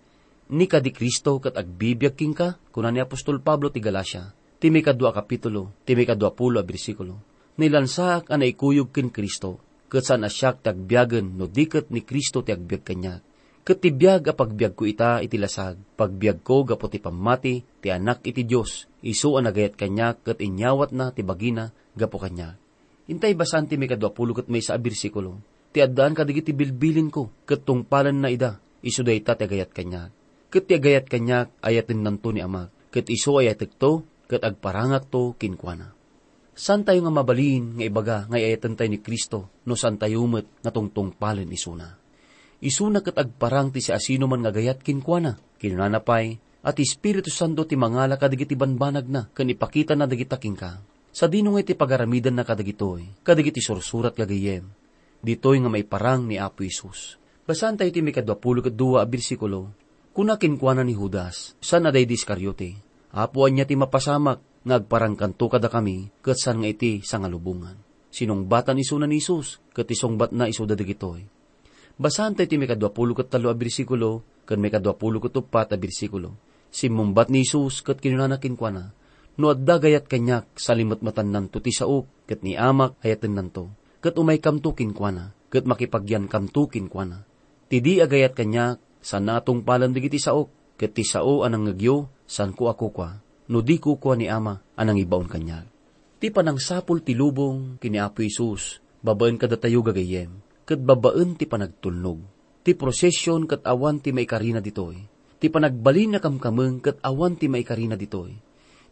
ni 0.48 0.64
ka 0.64 0.80
di 0.80 0.90
Kristo 0.92 1.36
kat 1.36 1.56
agbibiyag 1.60 2.16
king 2.16 2.32
ka, 2.32 2.56
kuna 2.72 2.88
ni 2.88 3.00
Apostol 3.04 3.44
Pablo 3.44 3.68
ti 3.68 3.84
Galacia, 3.84 4.32
ti 4.56 4.72
may 4.72 4.80
kapitulo, 4.80 5.84
ti 5.84 5.92
may 5.92 6.08
pulo 6.08 6.56
a 6.60 6.64
bersikulo. 6.64 7.20
Nilansak 7.58 8.30
ang 8.30 8.40
naikuyog 8.40 8.94
kin 8.94 9.10
Kristo, 9.10 9.60
kat 9.90 10.06
saan 10.06 10.24
asyak 10.24 10.62
ti 10.64 10.68
agbiyagan 10.70 11.36
no 11.36 11.50
dikat 11.50 11.90
ni 11.92 12.06
Kristo 12.06 12.40
ti 12.40 12.54
agbiag 12.54 12.82
kanya. 12.86 13.20
Kat 13.66 13.84
ti 13.84 13.92
biyag 13.92 14.32
a 14.32 14.32
pagbiag 14.32 14.72
ko 14.72 14.88
ita 14.88 15.20
iti 15.20 15.36
lasag, 15.36 15.76
pagbiag 15.98 16.40
ko 16.40 16.64
gapo 16.64 16.88
ti 16.88 16.96
pamati, 16.96 17.60
ti 17.82 17.92
anak 17.92 18.24
iti 18.24 18.48
Diyos, 18.48 18.88
isu 19.04 19.36
ang 19.36 19.44
nagayat 19.50 19.76
kanya 19.76 20.16
kat 20.16 20.40
inyawat 20.40 20.96
na 20.96 21.12
ti 21.12 21.20
bagina 21.20 21.68
gapo 21.92 22.16
kanya. 22.16 22.56
Intay 23.12 23.36
basan 23.36 23.68
ti 23.68 23.76
may 23.76 23.90
kadwa 23.90 24.08
pulo 24.14 24.32
kat 24.32 24.48
may 24.48 24.64
sa 24.64 24.80
bersikulo, 24.80 25.36
ti 25.74 25.84
addaan 25.84 26.16
kadigiti 26.16 26.56
bilbilin 26.56 27.12
ko, 27.12 27.28
kat 27.44 27.68
tungpalan 27.68 28.16
na 28.16 28.32
ida, 28.32 28.56
isu 28.80 29.04
day 29.04 29.20
ta 29.20 29.36
ti 29.36 29.44
agayat 29.44 29.74
kanya 29.76 30.08
ket 30.48 30.64
ti 30.68 30.72
agayat 30.76 31.08
kanyak 31.08 31.52
ayatin 31.60 32.00
nanto 32.00 32.32
ni 32.32 32.40
amak, 32.40 32.72
ket 32.88 33.08
iso 33.12 33.36
ayatek 33.36 33.76
to, 33.76 34.04
ket 34.28 34.44
agparangak 34.44 35.08
to 35.12 35.36
kinkwana. 35.36 35.92
San 36.58 36.82
tayo 36.82 37.06
nga 37.06 37.14
mabalin 37.14 37.78
nga 37.78 37.84
ibaga 37.86 38.16
nga 38.26 38.36
ayatan 38.36 38.74
tayo 38.74 38.90
ni 38.90 38.98
Kristo 38.98 39.62
no 39.62 39.78
san 39.78 39.94
tayo 39.94 40.26
met 40.26 40.48
nga 40.58 40.74
tungtung 40.74 41.14
palen 41.14 41.46
isuna. 41.54 41.94
Isuna 42.58 42.98
ket 42.98 43.14
agparang 43.14 43.70
ti 43.70 43.78
si 43.78 43.94
asino 43.94 44.26
man 44.26 44.42
nga 44.42 44.50
gayat 44.50 44.82
kinkwana, 44.82 45.38
kinunanapay, 45.62 46.42
at 46.66 46.74
Espiritu 46.82 47.30
Santo 47.30 47.62
ti 47.62 47.78
mangala 47.78 48.18
kadigiti 48.18 48.58
banbanag 48.58 49.06
na, 49.06 49.30
kan 49.30 49.46
ipakita 49.46 49.94
na 49.94 50.10
dagitaking 50.10 50.58
ka. 50.58 50.82
Sa 51.14 51.30
dino 51.30 51.54
nga 51.54 51.62
iti 51.62 51.78
pagaramidan 51.78 52.34
na 52.34 52.42
kadagitoy, 52.42 53.22
kadigiti 53.22 53.62
sursurat 53.62 54.10
kagayem. 54.10 54.66
Ditoy 55.22 55.62
nga 55.62 55.70
may 55.70 55.86
parang 55.86 56.26
ni 56.26 56.38
Apo 56.38 56.66
Isus. 56.66 57.18
Basan 57.46 57.78
tayo 57.78 57.94
ti 57.94 58.02
may 58.02 58.12
kadwapulo 58.12 58.60
kat 58.60 58.74
duwa 58.74 59.00
a 59.02 59.08
bersikulo, 59.08 59.72
kuna 60.18 60.34
kinkwana 60.34 60.82
ni 60.82 60.98
Judas, 60.98 61.54
san 61.62 61.86
aday 61.86 62.02
diskaryote. 62.02 62.74
Apuan 63.14 63.54
niya 63.54 63.70
ti 63.70 63.78
mapasamak, 63.78 64.42
ngagparang 64.66 65.14
kanto 65.14 65.46
kada 65.46 65.70
kami, 65.70 66.10
kat 66.26 66.34
san 66.34 66.58
nga 66.58 66.66
iti 66.66 67.06
sa 67.06 67.22
ngalubungan. 67.22 67.78
Sinong 68.10 68.50
batan 68.50 68.82
iso 68.82 68.98
na 68.98 69.06
ni 69.06 69.22
Isus, 69.22 69.62
kat 69.70 69.86
isong 69.86 70.18
bat 70.18 70.34
na 70.34 70.50
iso 70.50 70.66
dadigitoy. 70.66 71.22
Basahan 72.02 72.34
tayo 72.34 72.50
ti 72.50 72.58
may 72.58 72.66
kadwapulo 72.66 73.14
kat 73.14 73.30
talo 73.30 73.46
a 73.46 73.54
bersikulo, 73.54 74.42
kat 74.42 74.58
may 74.58 74.74
kadwapulo 74.74 75.22
kat 75.22 75.38
upat 75.38 75.78
a. 75.78 75.78
Simmumbat 76.66 77.30
ni 77.30 77.46
Isus, 77.46 77.86
kat 77.86 78.02
kinunana 78.02 78.42
kinkwana, 78.42 78.90
no 79.38 79.54
adda 79.54 79.78
gayat 79.78 80.10
kanyak 80.10 80.50
salimot 80.58 80.98
matan 80.98 81.30
nanto 81.30 81.62
ti 81.62 81.70
saok, 81.70 82.26
kat 82.26 82.42
ni 82.42 82.58
amak 82.58 82.98
ayaten 83.06 83.38
nanto, 83.38 83.70
kat 84.02 84.18
umay 84.18 84.42
kamto 84.42 84.74
kinkwana, 84.74 85.30
kat 85.46 85.62
makipagyan 85.62 86.26
kamto 86.26 86.66
kinkwana. 86.66 87.22
Tidi 87.70 88.02
agayat 88.02 88.34
kanyak, 88.34 88.82
San 88.98 89.30
natong 89.30 89.62
palan 89.62 89.94
digiti 89.94 90.18
saok, 90.18 90.74
ket 90.74 90.94
ti 90.94 91.06
sao 91.06 91.46
anang 91.46 91.70
ngagyo, 91.70 92.10
san 92.26 92.50
ko 92.54 92.70
ako 92.70 92.90
kwa, 92.90 93.10
no 93.50 93.62
di 93.62 93.78
ko 93.78 93.98
kwa 93.98 94.18
ni 94.18 94.26
ama, 94.26 94.58
anang 94.74 94.98
ibaon 94.98 95.30
kanya. 95.30 95.62
Ti 96.18 96.34
panang 96.34 96.58
sapul 96.58 97.06
ti 97.06 97.14
lubong, 97.14 97.78
kini 97.78 98.02
Apo 98.02 98.26
Isus, 98.26 98.82
babaen 99.06 99.38
kada 99.38 99.54
tayo 99.54 99.86
gagayem, 99.86 100.34
ket 100.66 100.82
babaen 100.82 101.38
ti 101.38 101.46
panagtulnog. 101.46 102.18
Ti 102.66 102.74
prosesyon 102.74 103.46
ket 103.46 103.62
awan 103.62 104.02
ti 104.02 104.10
may 104.10 104.26
karina 104.26 104.58
ditoy. 104.58 104.98
Ti 105.38 105.46
panagbalin 105.46 106.18
na 106.18 106.20
kamkameng 106.20 106.82
ket 106.82 106.98
awan 107.06 107.38
ti 107.38 107.46
may 107.46 107.62
karina 107.62 107.94
ditoy. 107.94 108.34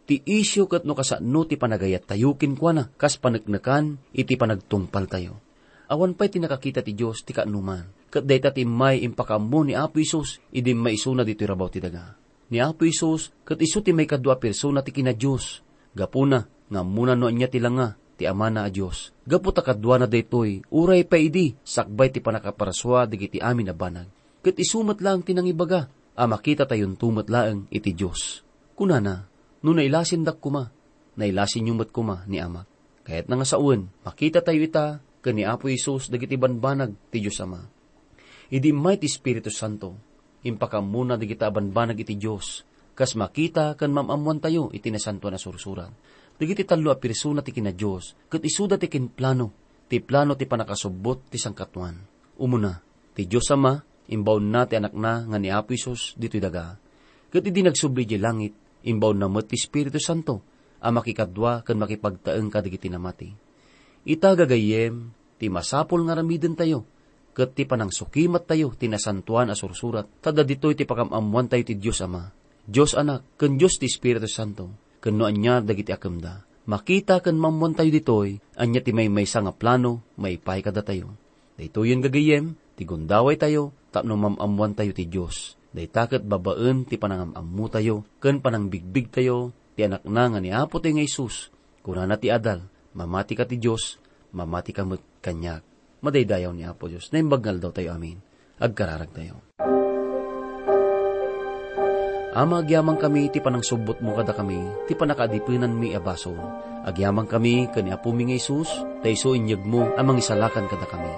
Ti 0.07 0.23
isyo 0.23 0.71
ket 0.71 0.87
no 0.87 0.95
kasano 0.95 1.43
ti 1.43 1.59
panagayat 1.59 2.07
tayo 2.07 2.39
kinkwana, 2.39 2.95
kas 2.95 3.19
panagnakan, 3.19 3.99
iti 4.15 4.39
panagtungpal 4.39 5.11
tayo. 5.11 5.43
Awan 5.91 6.15
pa'y 6.15 6.31
tinakakita 6.31 6.79
ti 6.79 6.95
Diyos 6.95 7.27
ti 7.27 7.35
kaanuman 7.35 7.96
kat 8.07 8.23
dayta 8.23 8.55
ti 8.55 8.63
may 8.63 9.03
impakamo 9.03 9.67
ni 9.67 9.73
Apo 9.75 9.99
Isus, 9.99 10.39
idi 10.51 10.71
may 10.71 10.95
isuna 10.95 11.27
dito 11.27 11.43
rabaw 11.43 11.67
ti 11.67 11.83
daga. 11.83 12.15
Ni 12.47 12.63
Apo 12.63 12.87
Isus, 12.87 13.35
kat 13.43 13.59
isu 13.59 13.83
ti 13.83 13.91
may 13.91 14.07
kadwa 14.07 14.39
persona 14.39 14.79
ti 14.79 14.95
kina 14.95 15.11
Diyos. 15.11 15.59
Gapuna, 15.91 16.47
nga 16.47 16.81
muna 16.83 17.15
no 17.15 17.27
anya 17.27 17.51
ti 17.51 17.59
langa, 17.59 17.99
ti 18.15 18.23
ama 18.23 18.47
na 18.47 18.67
a 18.67 18.69
Diyos. 18.71 19.11
Gapu 19.27 19.51
ta 19.51 19.61
kadwa 19.63 19.99
na 19.99 20.07
daytoy, 20.07 20.63
uray 20.71 21.03
pa 21.03 21.19
idi, 21.19 21.53
sakbay 21.61 22.09
ti 22.11 22.23
panakaparaswa 22.23 23.07
digiti 23.07 23.43
amin 23.43 23.71
na 23.71 23.75
banag. 23.75 24.07
Kat 24.41 24.55
isumat 24.55 25.03
lang 25.03 25.21
tinang 25.25 25.49
ibaga, 25.49 25.91
a 26.15 26.23
makita 26.25 26.63
tayon 26.63 26.95
tumat 26.95 27.27
laeng 27.27 27.67
iti 27.67 27.91
Diyos. 27.91 28.41
Kunana, 28.77 29.27
no 29.61 29.69
nailasin 29.73 30.23
dak 30.23 30.39
kuma, 30.39 30.71
nailasin 31.19 31.67
yung 31.67 31.81
mat 31.81 31.91
kuma 31.91 32.23
ni 32.29 32.39
amak. 32.39 32.69
Kaya't 33.03 33.27
nga 33.31 33.47
saun, 33.47 33.87
makita 34.03 34.43
tayo 34.43 34.59
ita, 34.59 34.99
kani 35.23 35.47
Apo 35.47 35.71
Isus 35.71 36.11
dagiti 36.11 36.35
banbanag 36.35 36.91
ti 37.11 37.23
Diyos 37.23 37.39
Ama 37.39 37.76
idi 38.47 38.71
ti 38.71 39.05
Espiritu 39.07 39.51
Santo. 39.51 39.95
Impakamuna 40.47 41.19
di 41.19 41.27
kita 41.27 41.51
banbanag 41.51 41.99
iti 41.99 42.15
Diyos, 42.15 42.63
kas 42.95 43.17
makita 43.17 43.75
kan 43.75 43.91
mamamuan 43.91 44.39
tayo 44.39 44.71
iti 44.71 44.87
nasanto 44.93 45.27
na 45.27 45.35
sursuran. 45.35 45.91
Digiti 46.37 46.63
talo 46.63 46.93
a 46.93 46.97
persona 47.01 47.41
ti 47.41 47.49
kina 47.49 47.73
Diyos, 47.73 48.13
kat 48.29 48.45
isuda 48.45 48.77
ti 48.77 48.87
kin 48.87 49.09
plano, 49.09 49.51
ti 49.89 49.97
plano 49.97 50.37
ti 50.37 50.45
panakasubot 50.45 51.33
ti 51.33 51.41
sangkatuan. 51.41 51.97
Umuna, 52.37 52.77
ti 53.17 53.25
Diyos 53.25 53.49
Ama, 53.49 53.81
imbaw 54.07 54.37
na 54.37 54.69
ti 54.69 54.77
anak 54.77 54.93
na 54.93 55.25
nga 55.25 55.37
ni 55.41 55.49
Apo 55.49 55.73
Isos 55.73 56.13
dito'y 56.15 56.39
daga. 56.39 56.77
Kat 57.33 57.43
idi 57.43 57.65
nagsubli 57.65 58.05
di 58.05 58.21
langit, 58.21 58.53
imbaw 58.85 59.11
na 59.17 59.27
ti 59.43 59.57
Espiritu 59.57 59.97
Santo, 59.97 60.45
a 60.79 60.93
makikadwa 60.93 61.65
kan 61.65 61.81
makipagtaeng 61.81 62.53
kadigiti 62.53 62.87
namati. 62.87 63.33
Ita 64.07 64.37
gagayem, 64.37 65.11
ti 65.41 65.49
masapol 65.49 66.05
nga 66.05 66.15
ramiden 66.15 66.53
tayo, 66.53 66.85
ket 67.37 67.53
ti 67.53 67.69
panang 67.69 67.93
sukimat 67.93 68.49
tayo 68.49 68.73
tinasantuan 68.73 69.53
a 69.53 69.55
sursurat 69.55 70.09
tada 70.25 70.41
ditoy 70.41 70.73
ti 70.73 70.89
pakamamuan 70.89 71.45
tayo 71.45 71.61
ti 71.61 71.77
Dios 71.77 72.01
Ama. 72.01 72.33
Dios 72.65 72.97
Anak 72.97 73.37
ken 73.37 73.61
Dios 73.61 73.77
ti 73.77 73.85
Espiritu 73.85 74.25
Santo 74.25 74.73
ken 74.97 75.21
no 75.21 75.29
anya 75.29 75.61
dagiti 75.61 75.93
akemda 75.93 76.41
makita 76.65 77.21
ken 77.21 77.37
mamuan 77.37 77.77
tayo 77.77 77.93
ditoy 77.93 78.41
anya 78.57 78.81
ti 78.81 78.89
may 78.89 79.05
maysa 79.05 79.45
nga 79.45 79.53
plano 79.53 80.01
may 80.17 80.41
pay 80.41 80.65
kada 80.65 80.81
tayo 80.81 81.13
daytoy 81.61 81.93
gagayem 82.01 82.57
ti 82.73 82.89
gundaway 82.89 83.37
tayo 83.37 83.69
tapno 83.93 84.17
mamamuan 84.17 84.73
tayo 84.73 84.89
ti 84.97 85.05
Dios 85.05 85.53
daytaket 85.77 86.25
babaen 86.25 86.89
ti 86.89 86.97
panangamamu 86.97 87.69
tayo 87.69 88.01
ken 88.17 88.41
panangbigbig 88.41 89.13
tayo 89.13 89.53
ti 89.77 89.85
anak 89.85 90.01
na 90.09 90.25
nga 90.25 90.41
ni 90.41 90.49
Apo 90.49 90.81
ti 90.81 90.89
nga 90.89 91.05
Isus. 91.05 91.53
Kunana 91.85 92.17
ti 92.17 92.33
adal 92.33 92.65
mamati 92.97 93.37
ka 93.37 93.45
ti 93.45 93.61
Dios 93.61 94.01
mamati 94.33 94.73
ka 94.73 94.83
met 94.83 94.99
kanyak 95.21 95.61
madaydayaw 96.01 96.51
ni 96.53 96.63
Apo 96.65 96.89
Diyos. 96.91 97.09
Naimbagal 97.13 97.61
daw 97.61 97.71
tayo 97.73 97.95
amin. 97.95 98.17
Agkararag 98.57 99.11
tayo. 99.13 99.47
Ama, 102.37 102.61
agyamang 102.61 103.01
kami, 103.01 103.33
ti 103.33 103.41
panang 103.41 103.65
subot 103.65 103.97
mo 103.97 104.13
kada 104.13 104.29
kami, 104.29 104.61
ti 104.85 104.93
panakadipinan 104.93 105.73
mi 105.73 105.97
abaso. 105.97 106.37
Agyamang 106.85 107.25
kami, 107.25 107.65
kani 107.73 107.89
Apo 107.89 108.13
mi 108.13 108.29
nga 108.29 108.37
Isus, 108.37 108.69
ta 109.01 109.09
iso 109.09 109.33
inyag 109.33 109.65
mo, 109.65 109.89
amang 109.97 110.21
isalakan 110.21 110.69
kada 110.69 110.85
kami. 110.85 111.09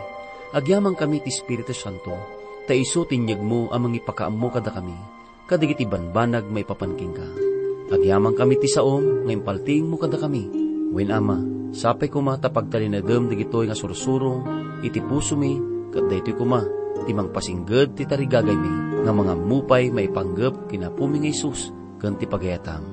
Agyamang 0.56 0.96
kami, 0.96 1.20
ti 1.20 1.28
Espiritu 1.28 1.76
Santo, 1.76 2.15
ta 2.63 2.72
iso 2.72 3.04
tinyag 3.04 3.44
mo, 3.44 3.68
amang 3.68 4.00
ipakaam 4.00 4.32
mo 4.32 4.48
kada 4.48 4.72
kami. 4.72 4.96
Kadigiti 5.44 5.84
banbanag 5.84 6.48
may 6.48 6.63
papanking 6.63 7.12
ka. 7.12 7.28
Agyamang 7.92 8.39
kami 8.39 8.56
ti 8.56 8.72
saom, 8.72 9.28
ngayon 9.28 9.44
palting 9.44 9.92
mo 9.92 10.00
kada 10.00 10.15
kami. 10.15 10.48
Wen 10.96 11.12
ama, 11.12 11.42
sapay 11.76 12.08
kuma 12.08 12.39
tapagtalinagam 12.39 13.28
digitoy 13.28 13.68
nga 13.68 13.76
sursurong, 13.76 14.69
iti 14.86 15.00
puso 15.04 15.36
mi, 15.36 15.60
kat 15.92 16.08
daytoy 16.08 16.36
kuma, 16.36 16.63
timang 17.06 17.32
pasingged 17.32 17.96
ti 17.96 18.04
tarigagay 18.06 18.56
mi, 18.56 19.04
nga 19.04 19.12
mga 19.12 19.34
mupay 19.36 19.92
maipanggap 19.92 20.68
kinapumi 20.68 21.24
nga 21.24 21.32
Isus, 21.32 21.72
kan 22.00 22.15
ti 22.20 22.28
pagayatam. 22.28 22.84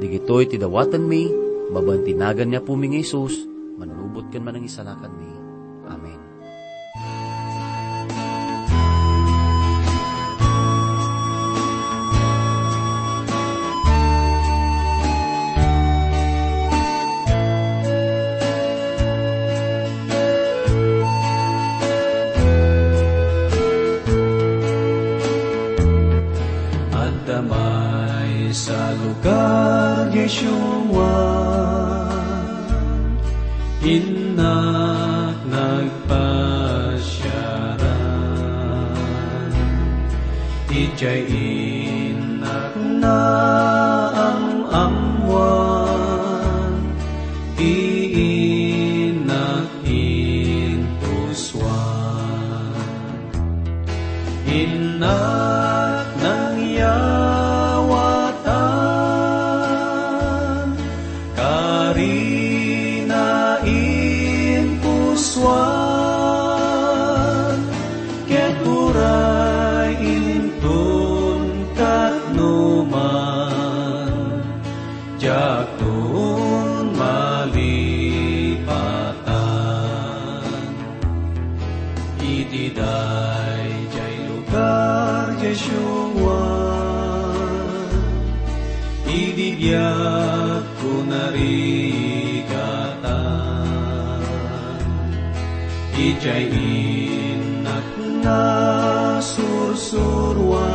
Digitoy 0.00 0.48
ti 0.48 0.56
dawatan 0.60 1.04
mi, 1.04 1.28
babantinagan 1.72 2.52
niya 2.52 2.64
pumi 2.64 2.92
nga 2.92 3.00
Isus, 3.00 3.34
manubot 3.76 4.28
kan 4.32 4.44
manang 4.44 4.64
isalakan 4.64 5.12
mi. 5.16 5.35
Inak 33.86 35.38
nagpasyaran, 35.46 36.50
Ijay 40.74 41.45
malipatan. 77.46 78.74
Itiday 82.18 83.70
jay 83.94 84.16
lugar 84.26 85.30
Yeshua. 85.38 86.42
Ibibiyag 89.06 90.66
ko 90.82 90.92
narigatan 91.08 91.46
Ijay 95.96 96.52
inak 96.52 97.88
na 98.20 98.44
sursurwan 99.22 100.66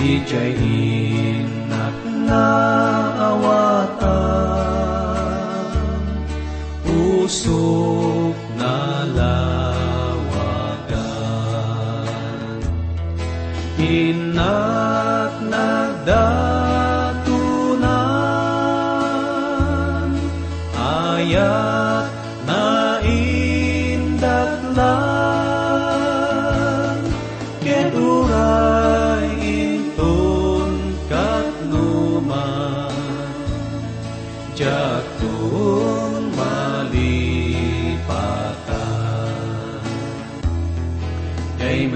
Ijay 0.00 0.93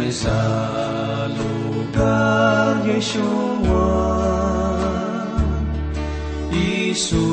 sa 0.08 1.28
lugar 1.28 2.80
Yeshua. 2.88 3.92
Isumeten 6.48 7.28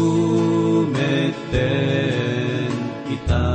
kita. 3.08 3.48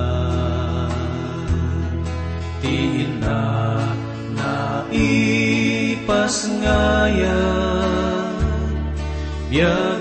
Tiinak 2.65 4.01
na 4.37 4.85
ipasngayan 4.89 7.61
Biyag 9.51 9.99
na 9.99 10.00